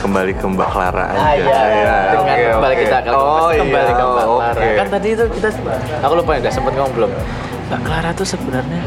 [0.00, 1.18] kembali ke Mbak Clara aja.
[1.18, 2.82] Ah iya, dengan oke, kembali oke.
[2.82, 4.60] kita ke Elkom Oh, Fest, kembali iya, ke Mbak Clara.
[4.74, 5.48] Kan tadi itu kita,
[6.00, 7.10] aku lupa ya, udah sempet ngomong belum.
[7.64, 8.82] Mbak Clara tuh sebenarnya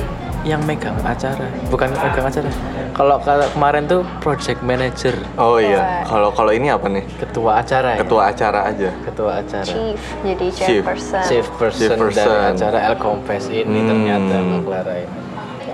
[0.47, 2.47] yang megang acara, bukan megang acara.
[2.95, 6.01] Kalau kalau kemarin tuh project manager, Oh iya.
[6.03, 7.03] Kalau kalau ini apa nih?
[7.19, 7.99] ketua acara ya.
[8.01, 8.89] Ketua acara aja.
[9.03, 9.67] Ketua acara.
[9.67, 10.81] chief jadi Chief.
[10.81, 12.25] chairperson Chief person, Chief person.
[12.25, 13.89] dari acara Elkom Fest ini Hmm.
[13.91, 15.17] ternyata Mbak Clara ini.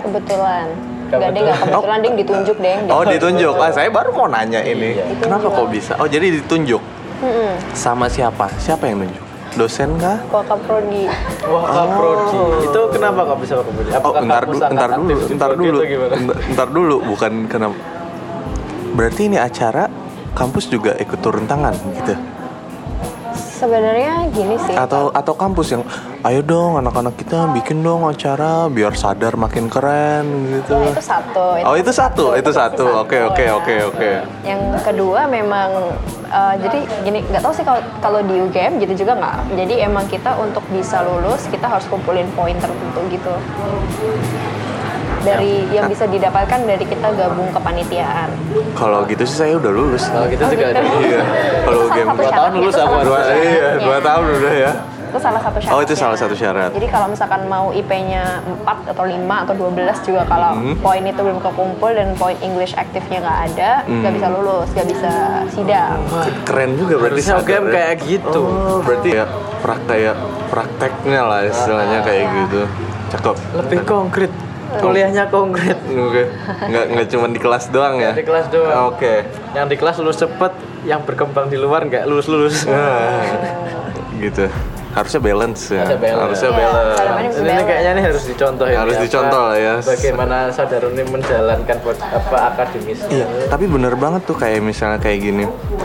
[0.02, 0.66] kebetulan
[1.04, 2.74] Gak deh, gak kebetulan deh ditunjuk deh.
[2.90, 3.54] Oh ditunjuk.
[3.54, 4.98] Ah, saya baru mau nanya ini.
[4.98, 5.04] Iya.
[5.16, 5.94] Kenapa kok bisa?
[5.96, 6.82] Oh jadi ditunjuk.
[7.22, 7.54] Mm-mm.
[7.72, 8.50] Sama siapa?
[8.58, 9.23] Siapa yang nunjuk?
[9.54, 10.18] Dosen kah?
[10.34, 11.06] Wakaprodi.
[11.46, 12.40] Wah, Kak Prodi.
[12.66, 13.90] Itu kenapa kok bisa Kak Prodi?
[13.94, 17.76] Oh, Apakah entar kamu dulu, entar dulu, Prodi dulu, entar dulu, bukan kenapa.
[18.94, 19.86] Berarti ini acara
[20.34, 22.14] kampus juga ikut turun tangan gitu?
[23.54, 24.74] Sebenarnya gini sih.
[24.74, 25.82] Atau atau kampus yang,
[26.26, 30.26] ayo dong anak-anak kita bikin dong acara biar sadar makin keren
[30.58, 30.74] gitu.
[30.74, 31.46] Ya, itu satu.
[31.62, 32.86] Oh itu satu, itu pasti satu.
[33.06, 34.10] Oke oke oke oke.
[34.42, 35.70] Yang kedua memang
[36.26, 39.36] eh, jadi gini nggak tahu sih kalau kalau di UGM gitu juga nggak.
[39.54, 43.34] Jadi emang kita untuk bisa lulus kita harus kumpulin poin tertentu gitu.
[45.24, 48.28] Dari yang bisa didapatkan dari kita gabung kepanitiaan.
[48.74, 50.04] Kalau gitu sih saya udah lulus.
[50.06, 50.76] Kalau gitu Oh, juga gitu.
[50.76, 50.90] ada.
[51.04, 51.20] Iya.
[51.64, 52.94] Kalau game dua tahun lulus aku.
[53.02, 54.72] dua iya dua tahun udah ya.
[55.04, 55.70] Itu salah satu syarat.
[55.70, 56.70] Oh, itu salah satu syarat.
[56.74, 59.14] Jadi kalau misalkan mau IP-nya 4 atau 5
[59.46, 60.74] atau 12 juga kalau Hmm.
[60.82, 64.18] poin itu belum kekumpul dan poin English aktifnya nggak ada, nggak Hmm.
[64.18, 65.12] bisa lulus, nggak bisa
[65.48, 66.02] sidang.
[66.42, 67.20] Keren juga berarti.
[67.22, 67.38] Ya.
[67.62, 68.42] kayak gitu.
[68.42, 69.24] Oh, berarti ya
[69.62, 70.12] praktek ya
[70.50, 72.60] prakteknya lah istilahnya kayak gitu.
[73.08, 73.36] Cakep.
[73.54, 74.32] Lebih konkret.
[74.76, 75.78] Kuliahnya konkret.
[75.84, 76.22] Oke.
[76.64, 78.12] Nggak nggak cuma di kelas doang ya.
[78.12, 78.90] Di kelas doang.
[78.90, 79.26] Oke.
[79.52, 82.66] Yang di kelas lulus cepet, yang berkembang di luar nggak lulus-lulus.
[82.66, 83.22] Ah,
[84.16, 84.46] gitu.
[84.90, 85.82] Harusnya balance ya.
[85.82, 86.22] Harusnya balance.
[86.22, 86.94] Harusnya Iya, balance.
[86.94, 87.66] kalau ini Ini balance.
[87.66, 88.78] kayaknya ini harus dicontoh ya.
[88.78, 89.74] Harus dicontoh lah ya.
[89.82, 93.00] Bagaimana Sadaruni menjalankan buat- apa akademis.
[93.08, 95.44] Iya, tapi bener banget tuh kayak misalnya kayak gini.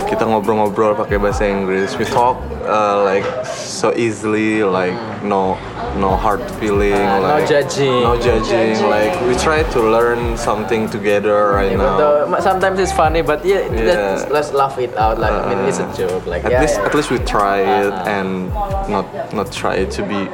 [0.09, 1.93] Kita ngobrol-ngobrol pakai bahasa Inggris.
[1.93, 5.53] We talk uh, like so easily, like no
[6.01, 8.01] no hard feeling, no like judging.
[8.01, 8.81] no judging.
[8.89, 11.97] Like we try to learn something together right Even now.
[12.01, 13.85] though sometimes it's funny, but yeah, Yeah.
[13.85, 15.21] let's, let's laugh it out.
[15.21, 16.25] Like I mean, it's a joke.
[16.25, 16.89] Like At yeah, least yeah.
[16.89, 18.49] at least we try it and
[18.89, 20.25] not not try to be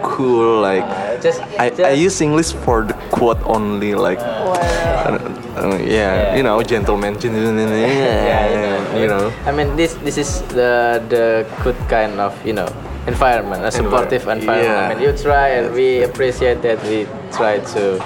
[0.00, 0.86] cool like
[1.20, 5.18] just, I, just I use English for the quote only like uh,
[5.58, 11.02] uh, yeah, you know gentleman gentleman yeah, you know I mean, this this is the
[11.08, 12.68] the good kind of you know
[13.06, 14.68] environment, a supportive environment.
[14.68, 14.88] Yeah.
[14.90, 16.82] I mean, you try and we appreciate that.
[16.84, 17.98] We try to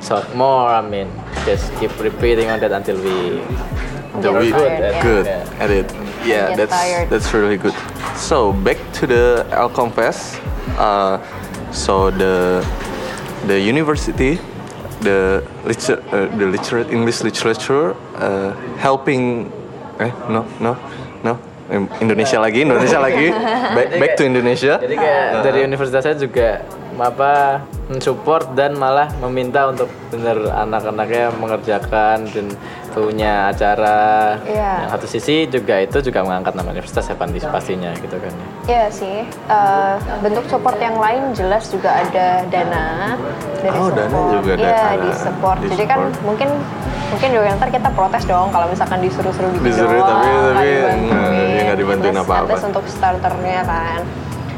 [0.00, 0.68] talk more.
[0.68, 1.08] I mean,
[1.44, 3.44] just keep repeating on that until we
[4.22, 5.02] the we tired, yeah.
[5.02, 5.62] good Yeah.
[5.64, 5.86] at it.
[6.24, 7.10] Yeah, that's tired.
[7.10, 7.74] that's really good.
[8.16, 10.40] So back to the Alcom Fest.
[10.78, 11.20] Uh,
[11.72, 12.64] so the
[13.46, 14.40] the university,
[15.06, 15.18] the
[15.62, 18.50] liter- uh, the literate English literature uh,
[18.82, 19.46] helping.
[20.02, 20.74] Eh no no
[21.22, 21.38] no.
[21.98, 23.26] Indonesia lagi, Indonesia lagi.
[23.76, 24.78] Back back to Indonesia.
[24.78, 26.62] Jadi kayak dari universitas saya juga
[26.98, 32.46] apa mensupport dan malah meminta untuk bener anak-anaknya mengerjakan dan
[32.90, 34.40] punya acara.
[34.42, 34.88] Iya.
[34.88, 38.32] Yang satu sisi juga itu juga mengangkat nama universitas Evan pastinya gitu kan.
[38.64, 39.20] Iya sih.
[39.28, 43.14] Eh, bentuk support yang lain jelas juga ada dana
[43.60, 44.00] dari Oh, support.
[44.00, 44.64] dana juga ada.
[44.64, 44.96] Iya, Ada.
[44.96, 45.58] di support.
[45.60, 46.24] Di Jadi kan support.
[46.24, 46.48] mungkin
[47.06, 50.66] mungkin juga ntar kita protes dong kalau misalkan disuruh-suruh bikin Disuruh, doang, tapi- nggak tapi
[50.66, 50.98] dibantuin.
[51.06, 52.54] nggak- ya dibantuin apa-apa.
[52.66, 54.00] untuk starternya kan.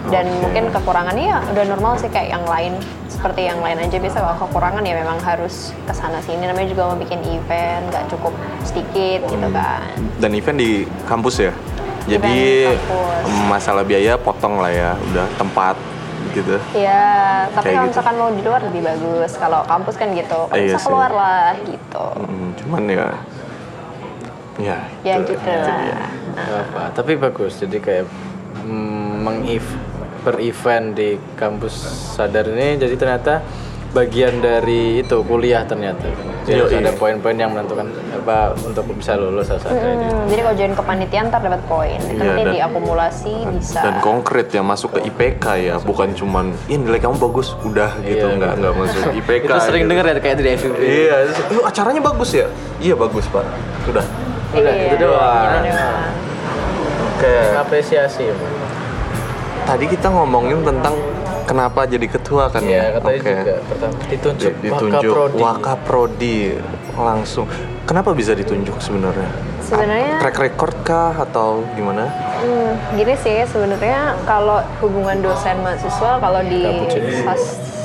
[0.09, 0.41] Dan Oke.
[0.41, 2.73] mungkin kekurangannya ya udah normal sih kayak yang lain
[3.09, 6.87] seperti yang lain aja bisa kalau kekurangan ya memang harus ke sana sini namanya juga
[6.87, 8.31] mau bikin event nggak cukup
[8.63, 9.83] sedikit gitu kan
[10.17, 10.71] Dan event di
[11.05, 11.53] kampus ya.
[12.07, 13.25] Jadi kampus.
[13.47, 15.77] masalah biaya potong lah ya, udah tempat
[16.31, 16.57] gitu.
[16.73, 17.05] Iya,
[17.51, 17.91] tapi Kayak kalau gitu.
[17.93, 19.31] misalkan mau di luar lebih bagus.
[19.35, 20.87] Kalau kampus kan gitu, kalau Iya bisa sih.
[20.87, 22.07] keluar lah gitu.
[22.19, 23.07] Mm, cuman ya,
[24.59, 24.79] ya.
[25.03, 25.79] Ya itu- gitu itu lah.
[25.79, 26.01] dia.
[26.35, 26.83] Nggak apa.
[26.95, 27.53] Tapi bagus.
[27.57, 28.05] Jadi kayak
[28.59, 29.39] mm, meng
[30.29, 31.73] per-event di kampus
[32.13, 33.41] sadar ini jadi ternyata
[33.89, 36.05] bagian dari itu kuliah ternyata.
[36.45, 36.77] Jadi Yoi.
[36.77, 39.65] ada poin-poin yang menentukan apa untuk bisa lulus ini.
[39.65, 41.97] Hmm, jadi kalau join kepanitiaan ntar dapat poin.
[41.97, 43.81] Itu Iya, nanti dan- diakumulasi bisa.
[43.81, 48.29] Dan konkret ya masuk ke IPK ya, bukan cuman ini nilai kamu bagus, udah gitu
[48.29, 48.37] Iya.
[48.37, 49.45] nggak nggak masuk IPK.
[49.47, 49.93] Itu sering gitu.
[49.97, 50.79] denger ya kayak di FIB.
[50.79, 51.17] Iya,
[51.49, 52.47] "Eh, acaranya bagus ya?
[52.77, 53.45] Iya bagus pak.
[53.89, 54.05] Udah.
[54.53, 55.65] Udah, Iya, itu doang.
[55.65, 56.13] gitu doang.
[57.17, 57.35] Oke.
[57.57, 58.25] Apresiasi.
[59.69, 60.97] Tadi kita ngomongin tentang
[61.45, 62.65] kenapa jadi ketua kan?
[62.65, 63.33] Iya, katanya Oke.
[63.37, 65.41] juga pertama ditunjuk, Di- ditunjuk Wakaprodi.
[65.45, 66.37] Wakaprodi
[66.97, 67.45] langsung.
[67.85, 69.29] Kenapa bisa ditunjuk sebenarnya?
[69.61, 72.09] Sebenarnya- track record kah atau gimana?
[72.41, 76.65] Hmm, gini sih sebenarnya kalau hubungan dosen mahasiswa kalau di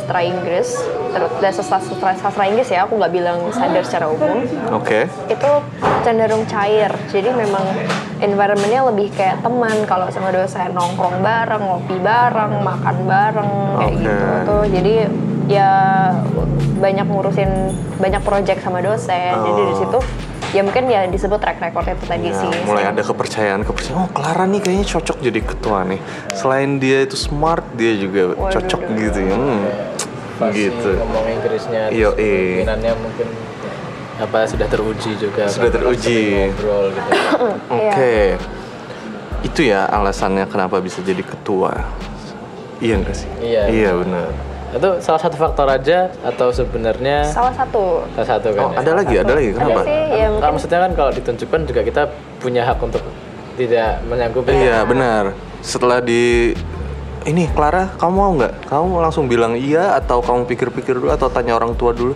[0.03, 0.75] sastra Inggris,
[1.39, 1.79] dan sastra,
[2.11, 4.43] sastra Inggris ya aku nggak bilang sadar secara umum.
[4.75, 5.07] Oke.
[5.31, 5.49] itu
[6.03, 7.63] cenderung cair jadi memang
[8.19, 14.03] environmentnya lebih kayak teman kalau sama dosen nongkrong bareng ngopi bareng makan bareng kayak Oke.
[14.03, 14.93] gitu tuh jadi
[15.47, 15.71] ya
[16.77, 17.51] banyak ngurusin
[17.95, 19.79] banyak project sama dosen jadi dari Oh.
[19.79, 19.99] situ
[20.53, 23.97] ya mungkin ya disebut track record itu tadi Ya, sih mulai ada kepercayaan kepercayaan.
[23.97, 25.97] Oh Clara nih kayaknya cocok jadi ketua nih.
[26.37, 29.17] Selain dia itu smart, dia juga Waduh, cocok gitu.
[29.17, 29.33] ya.
[29.33, 29.65] Hmm.
[30.33, 30.89] Pasti Gitu.
[30.95, 32.65] ngomong Inggrisnya Iya, iya.
[32.65, 33.27] kemungkinannya mungkin
[34.15, 36.21] apa sudah teruji juga Sudah kan, teruji.
[36.49, 37.09] ngobrol gitu
[37.75, 38.17] Oke.
[39.41, 41.73] Itu ya alasannya kenapa bisa jadi ketua.
[42.77, 43.29] Iya enggak sih?
[43.39, 43.63] Iya.
[43.67, 44.29] Iya benar.
[44.73, 48.81] itu salah satu faktor aja atau sebenarnya salah satu salah satu kan Oh, ya?
[48.81, 49.49] ada lagi, ada lagi.
[49.49, 49.81] ada Kenapa?
[49.85, 52.01] sih ya Kan mungkin maksudnya kan kalau ditunjukkan juga kita
[52.41, 53.03] punya hak untuk
[53.53, 55.23] tidak menyanggupi Iya benar.
[55.61, 56.57] Setelah di
[57.23, 58.67] ini Clara, kamu mau nggak?
[58.67, 62.15] Kamu langsung bilang iya atau kamu pikir-pikir dulu atau tanya orang tua dulu?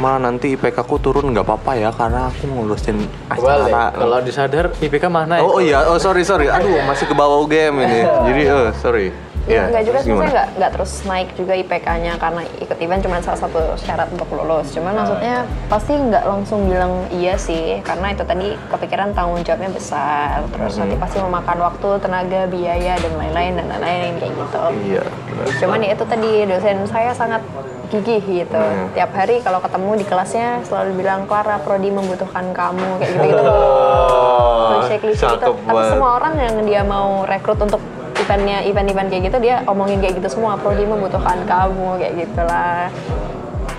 [0.00, 2.96] Ma nanti IPK aku turun nggak apa-apa ya karena aku ngurusin
[3.28, 3.72] Balik.
[3.72, 3.84] acara.
[3.92, 5.42] Kalau disadar IPK mana ya?
[5.44, 6.48] Oh, oh iya, oh sorry sorry.
[6.48, 8.00] Aduh masih ke bawah UGM ini.
[8.32, 9.06] Jadi eh sorry.
[9.46, 13.02] Ya, enggak juga terus sih, saya nggak nggak terus naik juga IPK-nya karena ikut event
[13.06, 14.74] cuma salah satu syarat untuk lulus.
[14.74, 20.42] Cuman maksudnya pasti nggak langsung bilang iya sih, karena itu tadi kepikiran tanggung jawabnya besar.
[20.50, 24.58] Terus nanti pasti memakan waktu, tenaga, biaya dan lain-lain dan lain-lain kayak gitu.
[24.90, 25.02] Iya.
[25.06, 25.56] benar.
[25.62, 27.42] Cuman ya itu tadi dosen saya sangat
[27.86, 28.58] gigih gitu.
[28.58, 28.90] Hmm.
[28.98, 33.42] Tiap hari kalau ketemu di kelasnya selalu bilang Clara Prodi membutuhkan kamu kayak gitu gitu.
[33.46, 35.22] Oh, gitu.
[35.22, 37.78] cakep Tapi semua orang yang dia mau rekrut untuk
[38.26, 42.90] eventnya event-event kayak gitu dia omongin kayak gitu semua Prodi membutuhkan kamu kayak gitulah.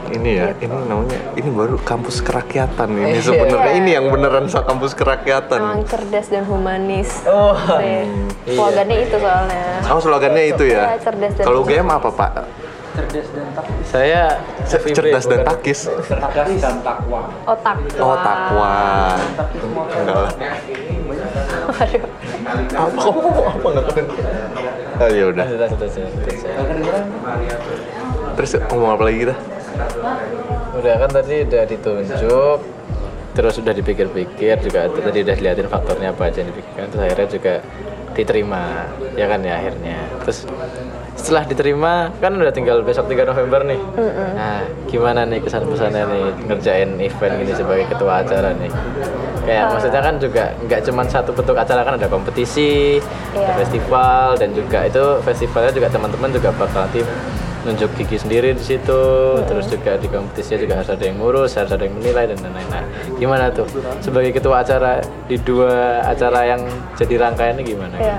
[0.07, 3.27] Ini ya, ini namanya ini baru kampus kerakyatan ini Iya.
[3.27, 5.59] sebenarnya ini yang beneran sa- kampus kerakyatan.
[5.59, 7.27] Emang cerdas dan humanis.
[7.27, 7.51] Oh.
[7.75, 8.07] Iya.
[8.47, 9.63] Slogannya itu soalnya.
[9.83, 10.95] Oh slogannya itu ya.
[10.95, 11.67] Iya, cerdas dan Kalau.
[11.67, 12.31] UGM apa pak?
[12.97, 14.21] cerdas dan tak Saya
[14.65, 15.79] FIB, Cerdas dan takis.
[15.85, 17.77] cerdas dan takwa Otak.
[17.99, 18.73] Oh takwa.
[19.93, 20.31] Enggak lah.
[21.77, 22.03] Aduh.
[22.73, 24.05] Apa kamu mau apa nggak keren?
[24.97, 25.45] Oh ya udah.
[28.37, 29.35] Terus ngomong apa lagi kita?
[30.77, 32.59] Udah kan tadi udah ditunjuk,
[33.37, 37.53] terus udah dipikir-pikir juga tadi udah dilihatin faktornya apa aja yang dipikirkan terus akhirnya juga
[38.17, 40.49] diterima ya kan ya akhirnya terus
[41.13, 43.77] setelah diterima kan udah tinggal besok 3 November nih
[44.33, 48.73] nah gimana nih kesan pesannya nih ngerjain event gini sebagai ketua acara nih
[49.47, 52.99] kayak maksudnya kan juga nggak cuma satu bentuk acara kan ada kompetisi
[53.31, 53.55] ada Iya.
[53.63, 56.99] festival dan juga itu festivalnya juga teman-teman juga bakal nanti
[57.63, 59.01] nunjuk gigi sendiri di situ
[59.43, 62.67] terus juga di kompetisinya juga harus ada yang ngurus harus ada yang menilai dan lain-lain.
[62.71, 62.83] Nah
[63.15, 63.67] gimana tuh?
[63.99, 66.61] Sebagai ketua acara di dua acara yang
[66.95, 67.95] jadi rangkaian ini gimana?
[67.99, 68.17] Ya,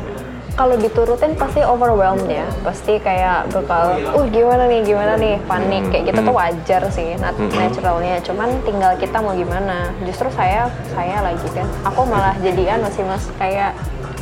[0.59, 2.43] kalau diturutin pasti overwhelmed ya.
[2.61, 7.39] Pasti kayak bakal, uh gimana nih, gimana nih, panik kayak gitu tuh wajar sih, nat-
[7.39, 8.19] naturalnya.
[8.21, 9.95] Cuman tinggal kita mau gimana.
[10.03, 13.71] Justru saya, saya lagi kan, aku malah jadian masih mas kayak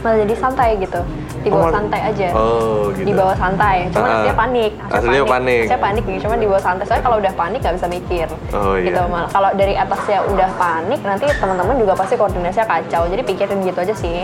[0.05, 1.01] malah jadi santai gitu
[1.41, 3.07] dibawa Oh, santai aja Oh, gitu.
[3.07, 4.19] dibawa santai cuman Ah.
[4.21, 5.63] saya panik Aslinya panik.
[5.65, 8.85] saya panik nih cuman dibawa santai soalnya kalau udah panik nggak bisa mikir Oh, iya.
[8.85, 13.59] gitu malah kalau dari atasnya udah panik nanti teman-teman juga pasti koordinasinya kacau jadi pikirin
[13.63, 14.19] gitu aja sih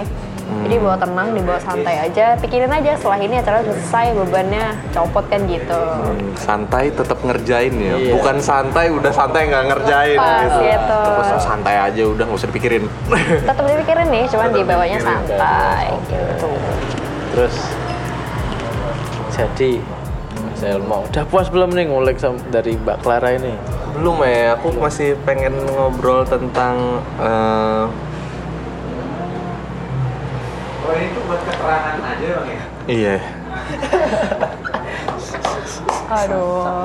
[0.53, 0.69] Hmm.
[0.69, 2.27] jadi bawa tenang dibawa santai aja.
[2.37, 5.81] Pikirin aja setelah ini acara selesai bebannya copot kan gitu.
[5.81, 7.95] Hmm, santai tetap ngerjain ya.
[7.97, 8.13] Iya.
[8.21, 10.19] bukan santai udah santai nggak ngerjain.
[10.21, 10.61] Pas, gitu.
[10.69, 11.01] gitu.
[11.09, 12.85] Terus santai aja udah nggak usah dipikirin.
[13.49, 16.51] Tetap dipikirin nih cuman dibawanya santai gitu.
[17.33, 17.57] Terus
[19.33, 19.81] jadi
[20.37, 22.21] Mas Elmo udah puas belum nih ngulik
[22.53, 23.57] dari Mbak Clara ini?
[23.93, 27.85] belum ya aku masih pengen ngobrol tentang eh,
[30.93, 32.63] Ini tuh buat keterangan aja bang ya?
[32.91, 33.17] iya
[36.13, 36.85] aduh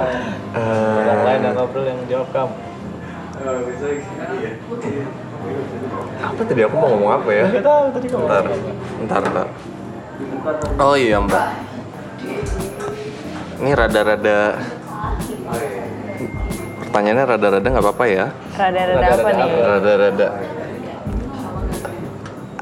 [1.04, 2.56] Yang lain yang ngobrol yang jawab kamu.
[3.38, 3.88] Oh bisa
[4.34, 4.52] iya.
[6.18, 8.26] apa tadi aku mau ngomong apa ya Nggak tahu tadi kamu.
[8.26, 8.46] Ntar,
[9.06, 9.48] ntar, ntar.
[10.82, 11.48] Oh iya mbak.
[13.58, 14.40] Ini rada-rada.
[16.82, 18.26] Pertanyaannya rada-rada nggak apa-apa ya?
[18.58, 20.28] rada-rada apa nih Rada-rada.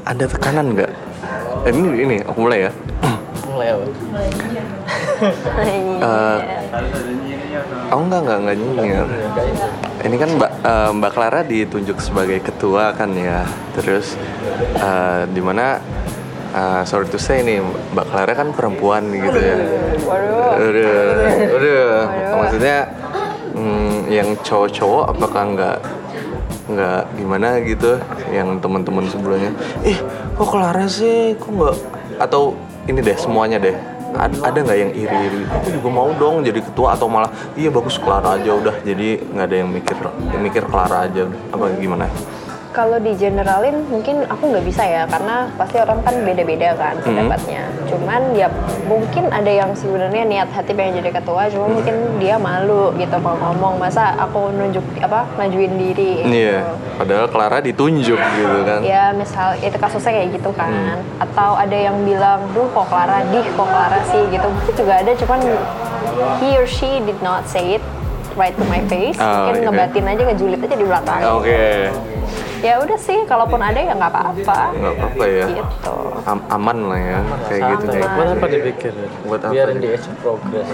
[0.06, 1.05] Ada tekanan nggak?
[1.66, 2.72] Eh, ini ini aku mulai ya.
[3.50, 3.84] Mulai apa?
[5.16, 6.38] Eh,
[7.88, 9.08] oh enggak enggak enggak nyinyir.
[10.04, 13.48] Ini kan Mbak eh, Mbak Clara ditunjuk sebagai ketua kan ya.
[13.72, 14.12] Terus
[14.76, 15.80] eh, di mana
[16.52, 17.64] eh, sorry to say nih
[17.96, 19.56] Mbak Clara kan perempuan gitu ya.
[20.04, 21.88] waduh udah.
[22.44, 22.76] Maksudnya
[23.56, 25.78] mm, yang cowok-cowok apakah nggak
[26.66, 27.94] nggak gimana gitu
[28.34, 29.54] yang teman-teman sebelumnya
[29.86, 30.02] ih
[30.36, 31.32] kok Clara sih?
[31.40, 31.76] Kok nggak?
[32.20, 32.52] Atau
[32.84, 33.76] ini deh semuanya deh.
[34.16, 35.42] Ad- ada nggak yang iri-iri?
[35.48, 38.76] Aku juga mau dong jadi ketua atau malah iya bagus Clara aja udah.
[38.84, 39.96] Jadi nggak ada yang mikir
[40.32, 41.24] yang mikir Clara aja.
[41.52, 42.08] Apa gimana
[42.76, 47.64] Kalau di generalin mungkin aku nggak bisa ya karena pasti orang kan beda-beda kan pendapatnya.
[47.88, 48.52] Cuman ya
[48.84, 53.32] mungkin ada yang sebenarnya niat hati pengen jadi ketua, cuma mungkin dia malu gitu mau
[53.32, 56.12] ngomong masa aku nunjuk apa ngajuin diri.
[56.28, 56.72] iya gitu.
[57.00, 61.00] padahal Clara ditunjuk gitu kan Ya misal itu kasusnya kayak gitu kan.
[61.16, 64.44] Atau ada yang bilang, duh kok Clara dih, kok Clara sih gitu.
[64.52, 65.40] Mungkin juga ada cuman
[66.44, 67.84] he or she did not say it
[68.36, 69.16] right to my face.
[69.16, 69.66] Oh, Mungkin iya.
[69.72, 71.20] ngebatin aja ngejulit aja di belakang.
[71.40, 71.64] oke
[72.58, 74.58] Ya udah sih, kalaupun ada ya nggak apa-apa.
[74.72, 75.94] nggak apa-apa ya Gitu.
[76.24, 78.92] Am- aman lah ya kayak gitu kayak Buat apa dipikir?
[79.22, 79.94] Buat apa Biarin nih?
[79.94, 80.68] di progress.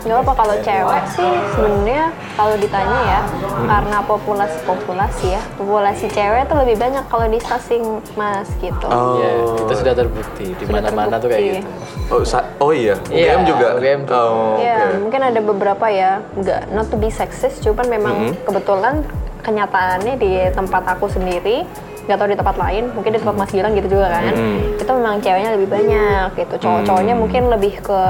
[0.00, 2.04] Nggak apa kalau cewek sih sebenarnya
[2.34, 3.20] kalau ditanya ya
[3.64, 8.86] karena populasi populasi ya populasi cewek tuh lebih banyak kalau di stasing mas gitu.
[8.86, 9.16] Oh.
[9.16, 11.70] Ya, itu sudah terbukti di mana-mana tuh kayak gitu.
[12.10, 13.66] Oh, sa- oh iya, Iya, UGM juga.
[13.76, 14.14] UGM tuh.
[14.16, 14.60] Oh, oke.
[14.60, 19.06] Ya mungkin ada beberapa ya nggak not to be sexist cuman memang kebetulan
[19.40, 21.64] kenyataannya di tempat aku sendiri
[22.00, 24.34] nggak tahu di tempat lain mungkin di tempat Mas Gilang gitu juga kan
[24.74, 28.00] itu memang ceweknya lebih banyak gitu cowok-cowoknya mungkin lebih ke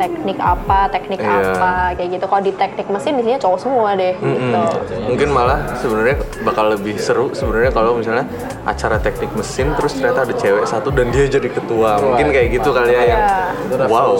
[0.00, 1.52] teknik apa teknik Iya.
[1.52, 4.62] apa kayak gitu kalau di teknik mesin di sini cowok semua deh gitu
[5.04, 8.24] Mungkin malah sebenarnya bakal lebih seru sebenarnya kalau misalnya
[8.64, 12.00] acara teknik mesin terus ternyata ada cewek satu dan dia jadi ketua.
[12.00, 13.36] Mungkin kayak gitu kali ya yang Iya.
[13.68, 14.16] Itu wow.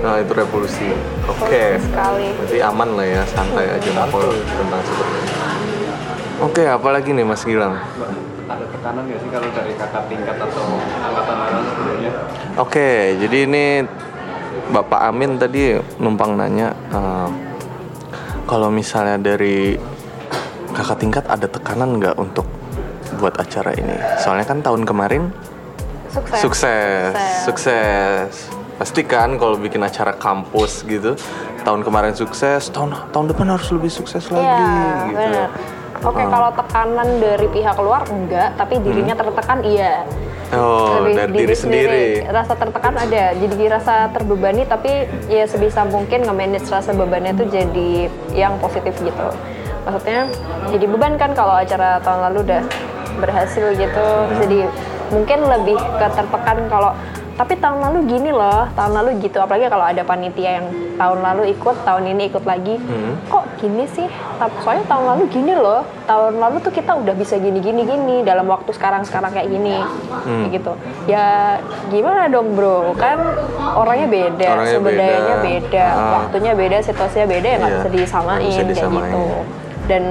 [0.00, 0.88] Nah, itu revolusi.
[1.28, 1.76] Oke.
[1.76, 2.32] sekali.
[2.32, 5.37] Berarti aman lah ya, santai aja ngobrol tentang seperti ini.
[6.38, 7.74] Oke, apalagi nih Mas Gilang?
[8.46, 12.12] Ada tekanan nggak sih kalau dari kakak tingkat atau angkatan lain sebelumnya?
[12.62, 13.64] Oke, jadi ini
[14.70, 17.28] Bapak Amin tadi numpang nanya eh,
[18.46, 19.74] kalau misalnya dari
[20.70, 22.46] kakak tingkat ada tekanan nggak untuk
[23.18, 23.98] buat acara ini?
[24.22, 25.34] Soalnya kan tahun kemarin
[26.14, 27.14] sukses sukses,
[27.44, 28.32] sukses.
[28.78, 31.18] Pasti kan kalau bikin acara kampus gitu,
[31.66, 35.18] tahun kemarin sukses, tahun tahun depan harus lebih sukses lagi Iya, gitu.
[35.18, 35.50] benar.
[35.98, 36.30] Oke, Oh.
[36.30, 40.06] kalau tekanan dari pihak luar enggak, tapi dirinya tertekan iya.
[40.48, 40.56] Hmm.
[40.56, 42.06] Oh, Lebih dari diri sendiri.
[42.24, 48.08] Rasa tertekan ada, jadi rasa terbebani tapi ya sebisa mungkin nge-manage rasa bebannya tuh jadi
[48.32, 49.28] yang positif gitu.
[49.84, 50.24] Maksudnya
[50.72, 52.62] jadi beban kan kalau acara tahun lalu udah
[53.20, 54.08] berhasil gitu,
[54.40, 54.60] jadi
[55.12, 56.92] mungkin lebih ke tertekan kalau
[57.38, 59.38] tapi tahun lalu gini loh, tahun lalu gitu.
[59.38, 60.66] Apalagi kalau ada panitia yang
[60.98, 62.74] tahun lalu ikut, tahun ini ikut lagi.
[62.76, 63.14] Hmm.
[63.24, 64.10] Kok gini sih?
[64.60, 65.86] Soalnya tahun lalu gini loh.
[66.04, 69.78] Tahun lalu tuh kita udah bisa gini gini gini dalam waktu sekarang sekarang kayak gini,
[69.78, 70.50] Hmm.
[70.50, 70.72] kayak gitu.
[71.06, 71.26] Ya
[71.88, 72.90] gimana dong bro?
[72.92, 73.22] Kan
[73.72, 75.00] orangnya beda, Orangnya sumber beda.
[75.00, 76.10] dayanya beda, Ah.
[76.18, 79.06] waktunya beda, situasinya beda ya nggak Iya, bisa disamain bisa kayak disamain.
[79.06, 79.22] gitu.
[79.86, 80.02] Dan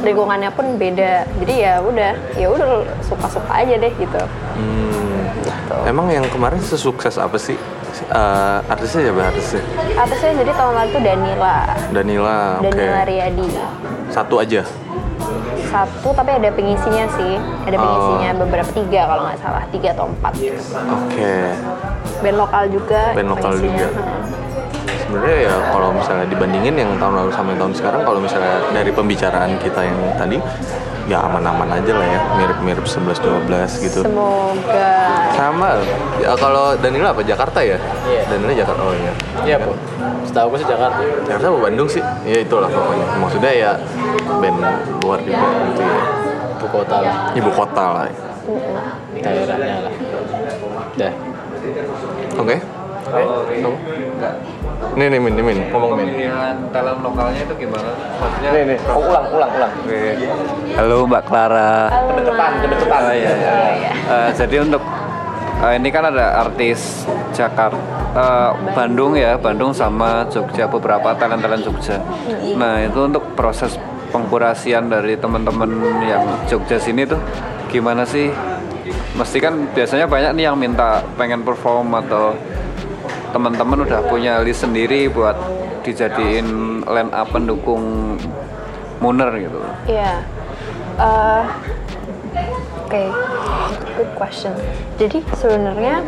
[0.00, 1.24] lingkungannya pun beda.
[1.40, 2.66] Jadi ya udah, ya udah
[3.00, 4.20] suka-suka aja deh gitu.
[4.52, 5.11] Hmm.
[5.38, 5.76] Gitu.
[5.84, 7.56] Emang yang kemarin sesukses apa sih?
[8.02, 9.62] Eh, artisnya siapa artisnya?
[9.94, 11.56] Artisnya jadi tahun lalu tuh Danila,
[11.92, 12.72] Danila, oke.
[12.72, 13.48] Danila Riyadi.
[14.08, 14.62] Satu aja.
[15.72, 20.32] satu tapi ada pengisinya sih ada pengisinya beberapa tiga kalau nggak salah tiga atau empat
[20.36, 21.36] Oke.
[22.20, 23.88] band lokal juga Band lokal pengisinya.
[23.88, 23.88] juga.
[25.00, 28.90] Sebenarnya ya kalau misalnya dibandingin yang tahun lalu sama yang tahun sekarang, kalau misalnya dari
[28.92, 30.36] pembicaraan kita yang tadi,
[31.10, 34.00] ya aman-aman aja lah ya, mirip-mirip 11-12 gitu.
[34.06, 34.90] semoga
[35.34, 35.82] Sama.
[36.22, 37.78] Ya, kalau Danila apa Jakarta ya?
[38.06, 38.22] Iya.
[38.30, 38.80] Danila Jakarta.
[38.86, 39.12] Oh iya.
[39.42, 39.74] Iya bu.
[40.22, 41.02] Setahu aku sih Jakarta.
[41.26, 42.02] Jakarta apa Bandung sih?
[42.22, 43.06] Ya itulah pokoknya.
[43.18, 43.70] Maksudnya ya
[44.38, 44.58] band
[45.02, 45.98] luar juga gitu ya.
[46.62, 47.14] Ibu kota lah.
[47.34, 48.06] Ibu kota lah.
[49.18, 49.92] Daerahnya lah.
[50.94, 51.12] Dah.
[52.38, 52.56] Oke.
[53.10, 53.24] Oke.
[54.92, 56.04] Nih nih Min, nih Min, ngomong Min.
[56.12, 57.96] Pemilihan talent lokalnya itu gimana?
[58.20, 59.72] Maksudnya Nih nih, oh, ulang ulang ulang.
[60.76, 61.72] Halo Mbak Clara.
[61.88, 62.52] Mas.
[62.60, 63.00] ke depan.
[63.00, 63.48] Oh, iya, iya.
[63.48, 63.90] Oh, iya.
[63.96, 64.84] Eh, jadi untuk
[65.64, 67.80] eh, ini kan ada artis Jakarta,
[68.12, 71.96] eh, Bandung ya, Bandung sama Jogja beberapa talent-talent Jogja.
[72.60, 73.80] Nah itu untuk proses
[74.12, 75.72] pengkurasian dari teman-teman
[76.04, 77.20] yang Jogja sini tuh
[77.72, 78.28] gimana sih?
[79.16, 82.36] Mesti kan biasanya banyak nih yang minta pengen perform atau
[83.32, 85.34] teman-teman udah punya list sendiri buat
[85.82, 88.16] dijadiin line up pendukung
[89.02, 89.58] Muner gitu.
[89.90, 90.22] Iya.
[91.00, 91.44] Eh,
[92.92, 93.08] Oke,
[93.96, 94.52] good question.
[95.00, 96.04] Jadi sebenarnya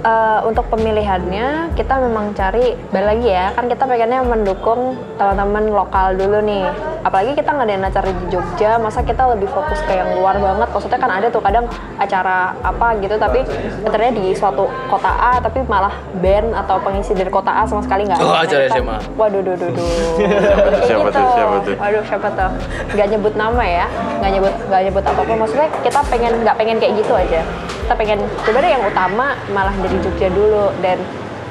[0.00, 4.80] eh, untuk pemilihannya kita memang cari balik lagi ya kan kita pengennya mendukung
[5.14, 6.66] teman-teman lokal dulu nih.
[6.98, 10.68] Apalagi kita ngadain acara di Jogja, masa kita lebih fokus ke yang luar banget.
[10.68, 13.46] Maksudnya kan ada tuh kadang acara apa gitu, tapi
[13.78, 18.02] sebenarnya di suatu kota A, tapi malah band atau pengisi dari kota A sama sekali
[18.02, 18.18] nggak.
[18.18, 18.44] Oh, ada.
[18.44, 18.96] acara Nah, kita- SMA.
[19.14, 19.88] Waduh, duh, duh, duh.
[20.88, 21.32] Siapa tuh, gitu.
[21.32, 21.74] siapa tuh?
[21.78, 22.50] Waduh siapa tuh?
[22.92, 23.86] Gak nyebut nama ya,
[24.18, 25.36] gak nyebut gak nyebut apa pun.
[25.38, 27.40] Maksudnya kita pengen nggak pengen kayak gitu aja.
[27.86, 30.68] Kita pengen sebenarnya yang utama malah dari Jogja dulu.
[30.84, 31.00] Dan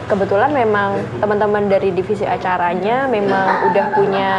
[0.07, 4.29] kebetulan memang teman-teman dari divisi acaranya memang udah punya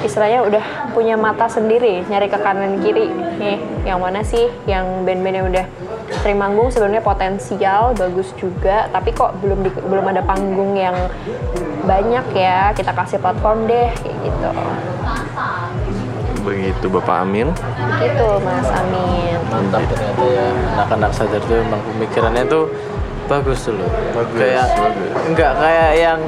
[0.00, 0.64] istilahnya udah
[0.96, 3.10] punya mata sendiri nyari ke kanan kiri.
[3.36, 4.48] Nih yang mana sih?
[4.64, 5.66] Yang band-band yang udah
[6.22, 8.86] sering manggung sebenarnya potensial bagus juga.
[8.88, 10.96] Tapi kok belum di- belum ada panggung yang
[11.84, 12.72] banyak ya.
[12.72, 14.48] Kita kasih platform deh kayak gitu.
[16.46, 17.50] Begitu Bapak Amin.
[17.98, 19.34] gitu Mas Amin.
[19.50, 19.82] Mantap.
[19.82, 20.46] Ternyata ya
[20.78, 22.70] anak-anak sadar tuh emang pemikirannya tuh
[23.26, 25.10] bagus tuh loh Bagus, kayak bagus.
[25.26, 26.20] enggak kayak yang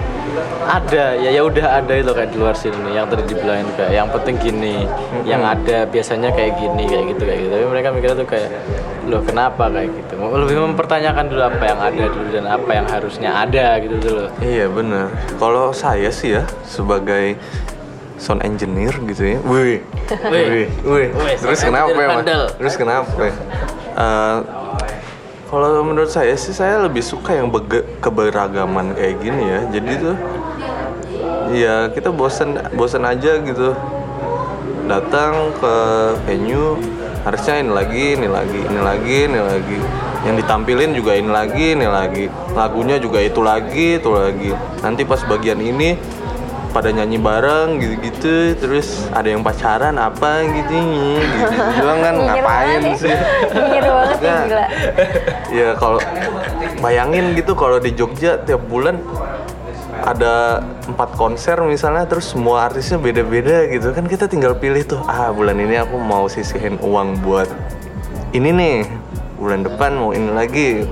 [0.68, 3.92] ada ya ya udah ada itu kayak di luar sini nih yang tadi dibilangin kayak
[3.92, 4.76] yang penting gini
[5.24, 8.50] yang ada biasanya kayak gini kayak gitu kayak gitu tapi mereka mikirnya tuh kayak
[9.08, 12.86] loh kenapa kayak gitu Mau lebih mempertanyakan dulu apa yang ada dulu dan apa yang
[12.86, 15.06] harusnya ada gitu tuh loh Iya bener.
[15.38, 17.38] Kalau saya sih ya sebagai
[18.18, 19.38] sound engineer gitu ya.
[19.46, 19.80] Wih.
[20.26, 20.66] Wih.
[20.84, 21.08] Wih.
[21.14, 22.26] Wih, Terus kenapa ya, Mas?
[22.58, 23.08] Terus kenapa?
[23.16, 23.32] ya?
[23.94, 24.38] Eh,
[25.48, 29.60] kalau menurut saya sih saya lebih suka yang bege- keberagaman kayak gini ya.
[29.72, 30.16] Jadi tuh
[31.56, 33.72] ya kita bosan bosan aja gitu.
[34.84, 35.74] Datang ke
[36.28, 36.76] venue
[37.24, 39.78] harusnya ini lagi, ini lagi, ini lagi, ini lagi.
[40.28, 42.24] Yang ditampilin juga ini lagi, ini lagi.
[42.52, 44.52] Lagunya juga itu lagi, itu lagi.
[44.84, 45.96] Nanti pas bagian ini
[46.68, 52.80] pada nyanyi bareng gitu-gitu terus ada yang pacaran apa gitu gitu doang kan Nyinyir ngapain
[52.84, 53.08] banget sih?
[53.08, 53.20] Ya.
[53.56, 54.66] Nyinyir banget ya Nah, gila.
[55.48, 55.98] ya kalau
[56.78, 59.00] bayangin gitu kalau di Jogja tiap bulan
[59.98, 65.34] ada empat konser misalnya terus semua artisnya beda-beda gitu kan kita tinggal pilih tuh ah
[65.34, 67.50] bulan ini aku mau sisihin uang buat
[68.30, 68.76] ini nih
[69.36, 70.86] bulan depan mau ini lagi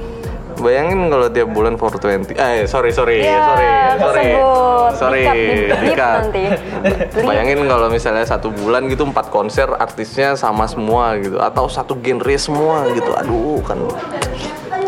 [0.57, 4.91] bayangin kalau tiap bulan 420 eh sorry sorry Ya, sorry sorry tersebut.
[4.95, 6.17] sorry Di-cut, di- di-beep di-cut.
[6.21, 6.45] nanti.
[7.29, 12.37] Bayangin kalau misalnya satu bulan gitu empat konser artisnya sama semua gitu atau satu genre
[12.37, 13.79] semua gitu aduh kan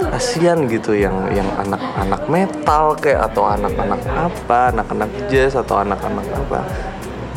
[0.08, 6.64] kasihan gitu yang yang anak-anak metal kayak atau anak-anak apa anak-anak jazz atau anak-anak apa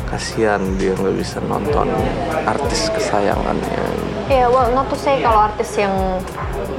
[0.07, 1.87] kasihan dia nggak bisa nonton
[2.43, 3.83] artis kesayangannya
[4.31, 5.91] Ya, well, not to say kalau artis yang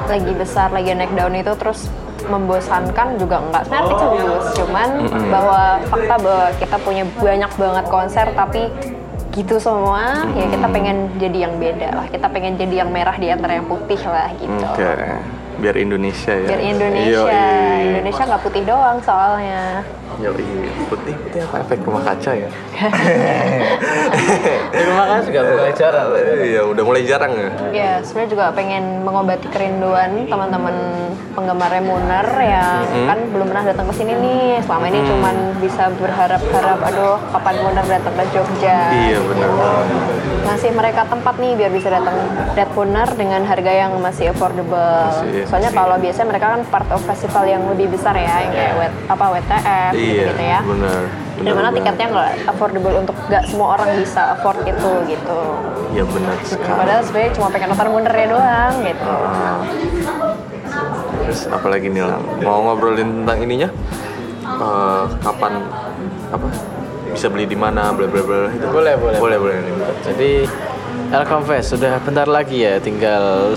[0.09, 1.93] lagi besar, lagi naik daun itu terus
[2.25, 3.69] membosankan juga enggak.
[3.69, 4.89] Sebenarnya artis bagus, cuman
[5.29, 5.61] bahwa
[5.93, 8.73] fakta bahwa kita punya banyak banget konser tapi
[9.37, 12.07] gitu semua, ya kita pengen jadi yang beda lah.
[12.09, 14.65] Kita pengen jadi yang merah di antara yang putih lah gitu.
[14.65, 14.93] oke
[15.63, 17.83] biar Indonesia ya Biar Indonesia, Yoi.
[17.95, 19.87] Indonesia nggak putih doang soalnya.
[20.19, 20.45] Yoi.
[20.85, 22.49] putih putih apa efek rumah kaca ya
[24.69, 26.09] di rumah kan juga mulai jarang
[26.39, 30.75] iya udah mulai jarang ya Ya, sebenarnya juga pengen mengobati kerinduan teman-teman
[31.33, 34.61] penggemar Muner yang kan belum pernah datang ke sini nih.
[34.61, 38.79] Selama ini cuman bisa berharap-harap, aduh kapan Muner datang ke Jogja.
[38.93, 39.49] iya benar
[40.43, 42.13] Ngasih mereka tempat nih biar bisa datang
[42.53, 44.77] lihat Muner dengan harga yang masih affordable.
[44.77, 45.81] Masih- Soalnya masih.
[45.81, 49.25] kalau biasanya mereka kan part of festival yang lebih besar ya, yang kayak wet, apa
[49.33, 50.61] WTF iya gitu ya.
[50.67, 55.41] benar Di mana tiketnya nggak affordable untuk nggak semua orang bisa afford itu gitu.
[55.91, 56.79] Ya benar sekali.
[56.79, 59.11] Padahal sebenarnya cuma pengen nonton Wondernya doang gitu.
[59.11, 59.59] Ah.
[61.27, 62.23] Terus apalagi nih lang?
[62.47, 63.69] Mau ngobrolin tentang ininya?
[64.47, 65.53] Eh, kapan
[66.31, 66.47] apa
[67.11, 68.67] bisa beli di mana bla bla bla itu.
[68.71, 69.19] Boleh, boleh.
[69.19, 69.55] boleh boleh
[70.07, 70.47] Jadi
[71.13, 73.53] Elcom Fest sudah bentar lagi ya, tinggal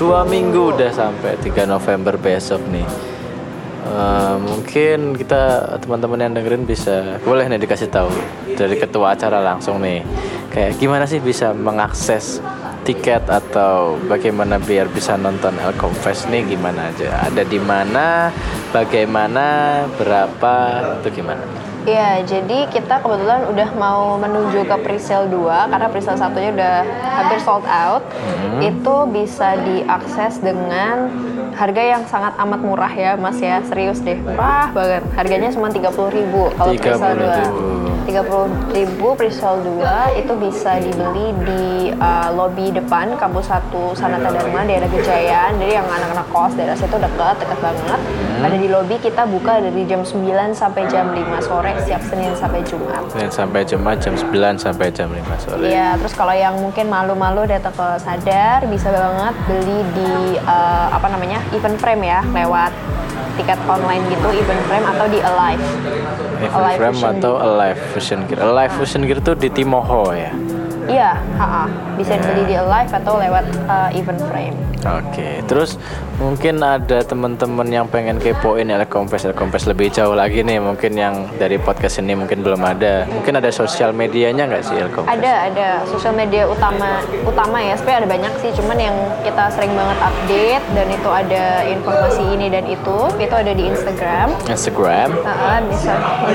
[0.00, 2.84] dua minggu udah sampai 3 November besok nih.
[3.84, 8.08] Eh, mungkin kita teman-teman yang dengerin bisa boleh nih dikasih tahu
[8.56, 10.00] dari ketua acara langsung nih.
[10.48, 12.40] Kayak gimana sih bisa mengakses
[12.88, 16.48] tiket atau bagaimana biar bisa nonton Elcom Fest nih?
[16.48, 17.28] Gimana aja?
[17.28, 18.32] Ada di mana?
[18.72, 19.44] Bagaimana?
[20.00, 20.56] Berapa?
[21.04, 21.44] Itu gimana?
[21.84, 26.76] Iya, jadi kita kebetulan udah mau menuju ke presale 2 karena presale satunya udah
[27.12, 28.00] hampir sold out.
[28.64, 31.12] Itu bisa diakses dengan
[31.54, 33.62] harga yang sangat amat murah ya, Mas ya.
[33.64, 35.02] Serius deh, murah banget.
[35.14, 35.94] Harganya cuma 30.000
[36.58, 37.24] kalau presale
[38.04, 38.04] 2.
[38.04, 41.64] 30.000 presale 2 itu bisa dibeli di
[41.96, 45.56] uh, lobby depan kampus 1 Sanata Dharma daerah Kejayaan.
[45.56, 48.00] Jadi yang anak-anak kos daerah situ dekat, dekat banget.
[48.44, 52.60] Ada di lobby kita buka dari jam 9 sampai jam 5 sore setiap Senin sampai
[52.66, 53.02] Jumat.
[53.08, 57.48] Senin sampai Jumat jam 9 sampai jam 5 sore Iya, terus kalau yang mungkin malu-malu
[57.48, 62.72] datang ke Sadar bisa banget beli di eh, apa namanya event frame ya lewat
[63.34, 65.64] tiket online gitu event frame atau di Alive.
[66.38, 68.38] Event Alive Frame atau Alive Fusion Gear.
[68.40, 70.32] Alive Fusion Gear itu di Timoho ya
[70.94, 71.64] Iya, ha-ha.
[71.98, 74.56] bisa dibeli di Alive atau lewat eh, event frame.
[74.84, 75.80] Oke, terus
[76.20, 81.56] mungkin ada teman-teman yang pengen kepoin Elkompes Elkompes lebih jauh lagi nih, mungkin yang dari
[81.56, 83.08] podcast ini mungkin belum ada.
[83.08, 85.08] Mungkin ada sosial medianya nggak sih Elkompes?
[85.08, 87.74] Ada, ada sosial media utama utama ya.
[87.80, 92.46] Sebenarnya ada banyak sih, cuman yang kita sering banget update dan itu ada informasi ini
[92.52, 94.28] dan itu, itu ada di Instagram.
[94.46, 95.08] Instagram.
[95.16, 95.76] Heeh, di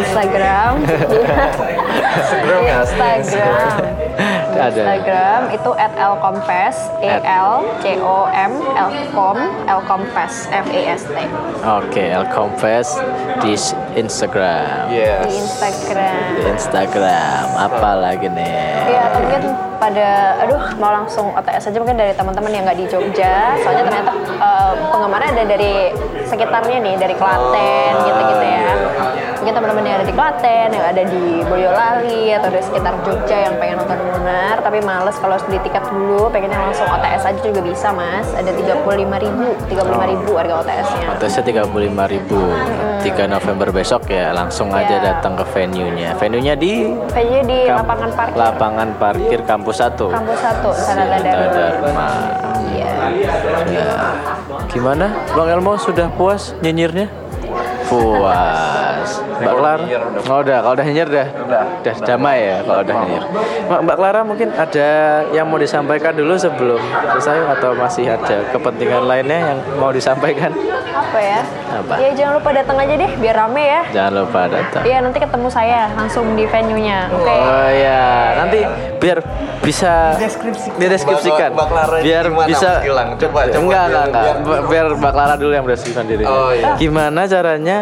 [0.01, 0.73] Instagram.
[2.17, 2.75] Instagram ya?
[2.81, 4.08] Instagram.
[4.19, 4.67] Di Ada.
[4.67, 11.03] Instagram itu at elcompes, e l c o m l com elcompes f e s
[11.05, 11.17] t
[11.61, 12.99] Oke, Elkompes
[13.39, 14.91] di s- Instagram.
[14.91, 15.23] di Yes.
[15.29, 16.19] Instagram.
[16.35, 18.59] Di Instagram, apa lagi nih?
[18.85, 19.41] Iya, mungkin
[19.79, 20.07] pada,
[20.37, 23.55] aduh mau langsung OTS aja mungkin dari teman-teman yang nggak di Jogja.
[23.57, 25.73] Soalnya ternyata eh, penggemarnya ada dari
[26.25, 28.67] sekitarnya nih, dari Klaten gitu-gitu ya.
[29.39, 33.55] Mungkin teman-teman yang ada di Klaten, yang ada di Boyolali atau dari sekitar Jogja yang
[33.55, 37.61] pengen nonton Lunar, tapi males kalau harus beli tiket dulu, pengennya langsung OTS aja juga
[37.61, 38.27] bisa mas.
[38.31, 38.83] Ada 35.000
[39.17, 41.07] ribu, 35.000 harga OTS-nya.
[41.17, 41.71] Tesnya 35.000
[42.09, 42.39] ribu
[42.99, 45.05] 3 November besok ya langsung aja Iya.
[45.15, 46.09] datang ke venue-nya.
[46.13, 48.35] Venue-nya di Kayaknya di Kamp- lapangan parkir.
[48.37, 50.07] lapangan parkir kampus 1.
[50.09, 51.47] Kampus 1, Sanata Dharma.
[51.49, 52.09] Dharma.
[52.69, 52.91] Iya.
[53.69, 53.87] Ya.
[54.67, 55.07] Gimana?
[55.31, 57.07] Bang Elmo sudah puas nyinyirnya?
[57.87, 58.88] Puas.
[59.39, 59.83] Mbak Clara?
[60.25, 60.57] Oh, udah.
[60.59, 61.27] Kalau udah nyinyir udah.
[61.39, 61.63] Udah.
[62.01, 63.23] damai ya kalau udah nyinyir.
[63.65, 64.89] Mbak, Mbak Clara mungkin ada
[65.29, 66.79] yang mau disampaikan dulu sebelum
[67.13, 70.51] selesai atau masih ada kepentingan lainnya yang mau disampaikan?
[70.89, 71.41] Apa ya?
[71.69, 71.93] Apa?
[71.97, 73.81] Ya jangan lupa datang aja deh biar rame ya.
[73.91, 74.81] Jangan lupa datang.
[74.83, 76.99] Iya nanti ketemu saya langsung di venue-nya.
[77.09, 77.29] Oke.
[77.29, 78.03] Oh ya,
[78.35, 78.59] nanti
[78.97, 79.17] biar
[79.59, 80.17] bisa
[80.77, 81.51] dideskripsikan.
[81.51, 83.09] Mbak- Mbak Clara biar gimana, bisa Mas Gilang?
[83.15, 86.31] Coba, coba, enggak enggak biar- enggak biar- biar Mbak Clara dulu yang mendeskripsikan dirinya.
[86.31, 86.71] Oh, iya.
[86.75, 87.77] Gimana caranya?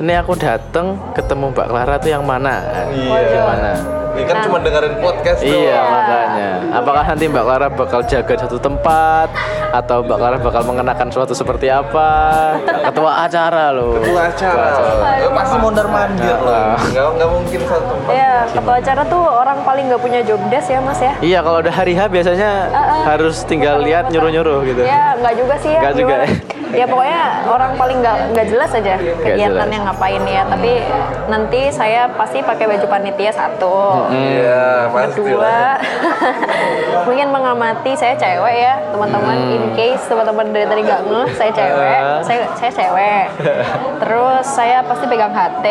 [0.00, 2.64] Ini aku datang ketemu Mbak Clara tuh yang mana?
[2.88, 3.28] Iya.
[3.36, 4.01] Gimana?
[4.12, 5.48] Ini kan cuma dengerin podcast tuh.
[5.48, 6.50] Iya makanya.
[6.72, 9.28] Apakah nanti Mbak Clara bakal jaga satu tempat
[9.72, 12.10] atau Mbak Clara bakal mengenakan suatu seperti apa?
[12.92, 13.96] Ketua acara loh.
[13.96, 14.68] Ketua acara.
[15.16, 16.76] Eh, pasti mondar mandir loh.
[16.76, 18.12] Enggak enggak mungkin satu tempat.
[18.12, 21.12] Ya, ketua acara tuh orang paling nggak punya job desk ya mas ya?
[21.24, 22.50] Iya kalau udah hari H biasanya
[23.08, 24.82] harus tinggal lihat nyuruh-nyuruh gitu.
[24.84, 25.80] Ya nggak juga sih ya.
[25.80, 26.60] Nggak juga gimana?
[26.72, 29.86] Ya pokoknya orang paling nggak nggak jelas aja kegiatannya jelas.
[29.92, 30.42] ngapain ya.
[30.48, 30.72] Tapi
[31.28, 34.01] nanti saya pasti pakai baju panitia satu.
[34.10, 35.78] Iya, pasti Kedua,
[37.06, 39.36] mungkin mengamati saya cewek ya teman-teman.
[39.52, 42.00] In case teman-teman dari tadi nggak ngeh, saya cewek.
[42.26, 43.24] saya saya cewek.
[44.02, 45.66] Terus saya pasti pegang HT.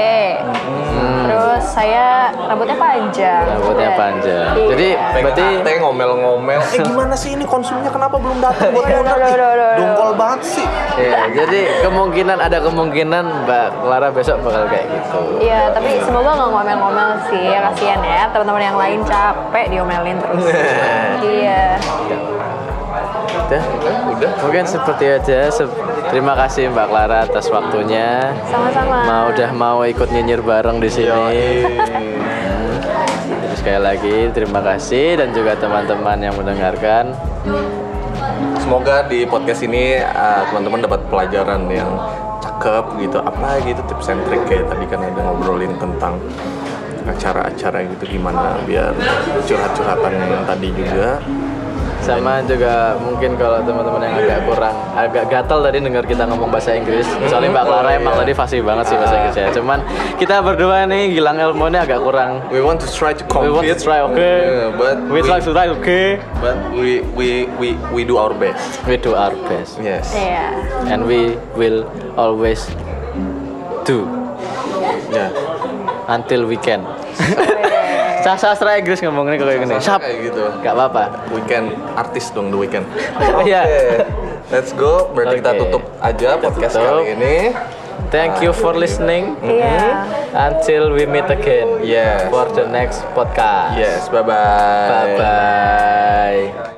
[1.21, 3.43] Terus saya rambutnya panjang.
[3.45, 4.51] Rambutnya Dan- panjang.
[4.53, 4.67] Iya.
[4.67, 4.87] Jadi
[5.21, 6.59] berarti Berarti ngomel-ngomel.
[6.65, 9.71] Eh gimana sih ini konsumnya kenapa belum datang buat aduh, aduh.
[9.77, 10.67] Dongkol banget sih.
[10.97, 15.19] ya, jadi kemungkinan ada kemungkinan Mbak Clara besok bakal kayak gitu.
[15.39, 20.43] Iya, tapi semoga nggak ngomel-ngomel sih, ya kasihan ya teman-teman yang lain capek diomelin terus.
[21.39, 21.79] iya.
[23.41, 23.63] Udah,
[24.11, 24.31] Udah.
[24.41, 25.47] mungkin seperti aja.
[25.47, 25.67] Se-
[26.11, 28.35] Terima kasih Mbak Clara atas waktunya.
[28.43, 29.07] Sama-sama.
[29.07, 31.63] Mau udah mau ikut nyinyir bareng di sini.
[33.31, 37.15] Jadi sekali lagi terima kasih dan juga teman-teman yang mendengarkan.
[38.59, 41.95] Semoga di podcast ini uh, teman-teman dapat pelajaran yang
[42.43, 43.17] cakep gitu.
[43.23, 46.19] Apa gitu tips and trick kayak tadi kan ada ngobrolin tentang
[47.07, 48.93] acara-acara gitu gimana biar
[49.47, 51.17] curhat-curhatan yang tadi juga
[52.01, 56.73] sama juga mungkin kalau teman-teman yang agak kurang agak gatal tadi dengar kita ngomong bahasa
[56.73, 57.05] Inggris.
[57.29, 59.79] Soalnya Mbak Clara emang tadi fasih banget sih bahasa Inggrisnya cuman
[60.17, 62.41] kita berdua nih Gilang Elmo ini agak kurang.
[62.49, 65.51] We want to try to we compete want to try Yeah, but we try to
[65.53, 66.01] try oke.
[66.41, 68.81] but we we we we do our best.
[68.89, 69.77] We do our best.
[69.77, 70.09] Yes.
[70.11, 70.49] Iya.
[70.89, 71.85] and we will
[72.17, 72.65] always
[73.85, 74.09] do.
[75.13, 75.29] Ya
[76.11, 76.83] until we can
[78.21, 79.99] Sah sastra Inggris ngomongnya kayak gini Sastra Sap.
[80.01, 80.43] kayak gitu.
[80.59, 82.85] Gak apa-apa weekend artis dong the weekend
[83.47, 83.61] Iya.
[84.47, 85.59] let's go berarti kita Oke.
[85.65, 86.87] tutup aja podcast tutup.
[86.87, 87.35] kali ini
[88.09, 90.03] Thank you for listening Iya.
[90.33, 92.27] until we meet again Yes.
[92.27, 93.75] for the next podcast.
[93.75, 94.35] yes bye bye
[94.87, 96.70] Bye bye.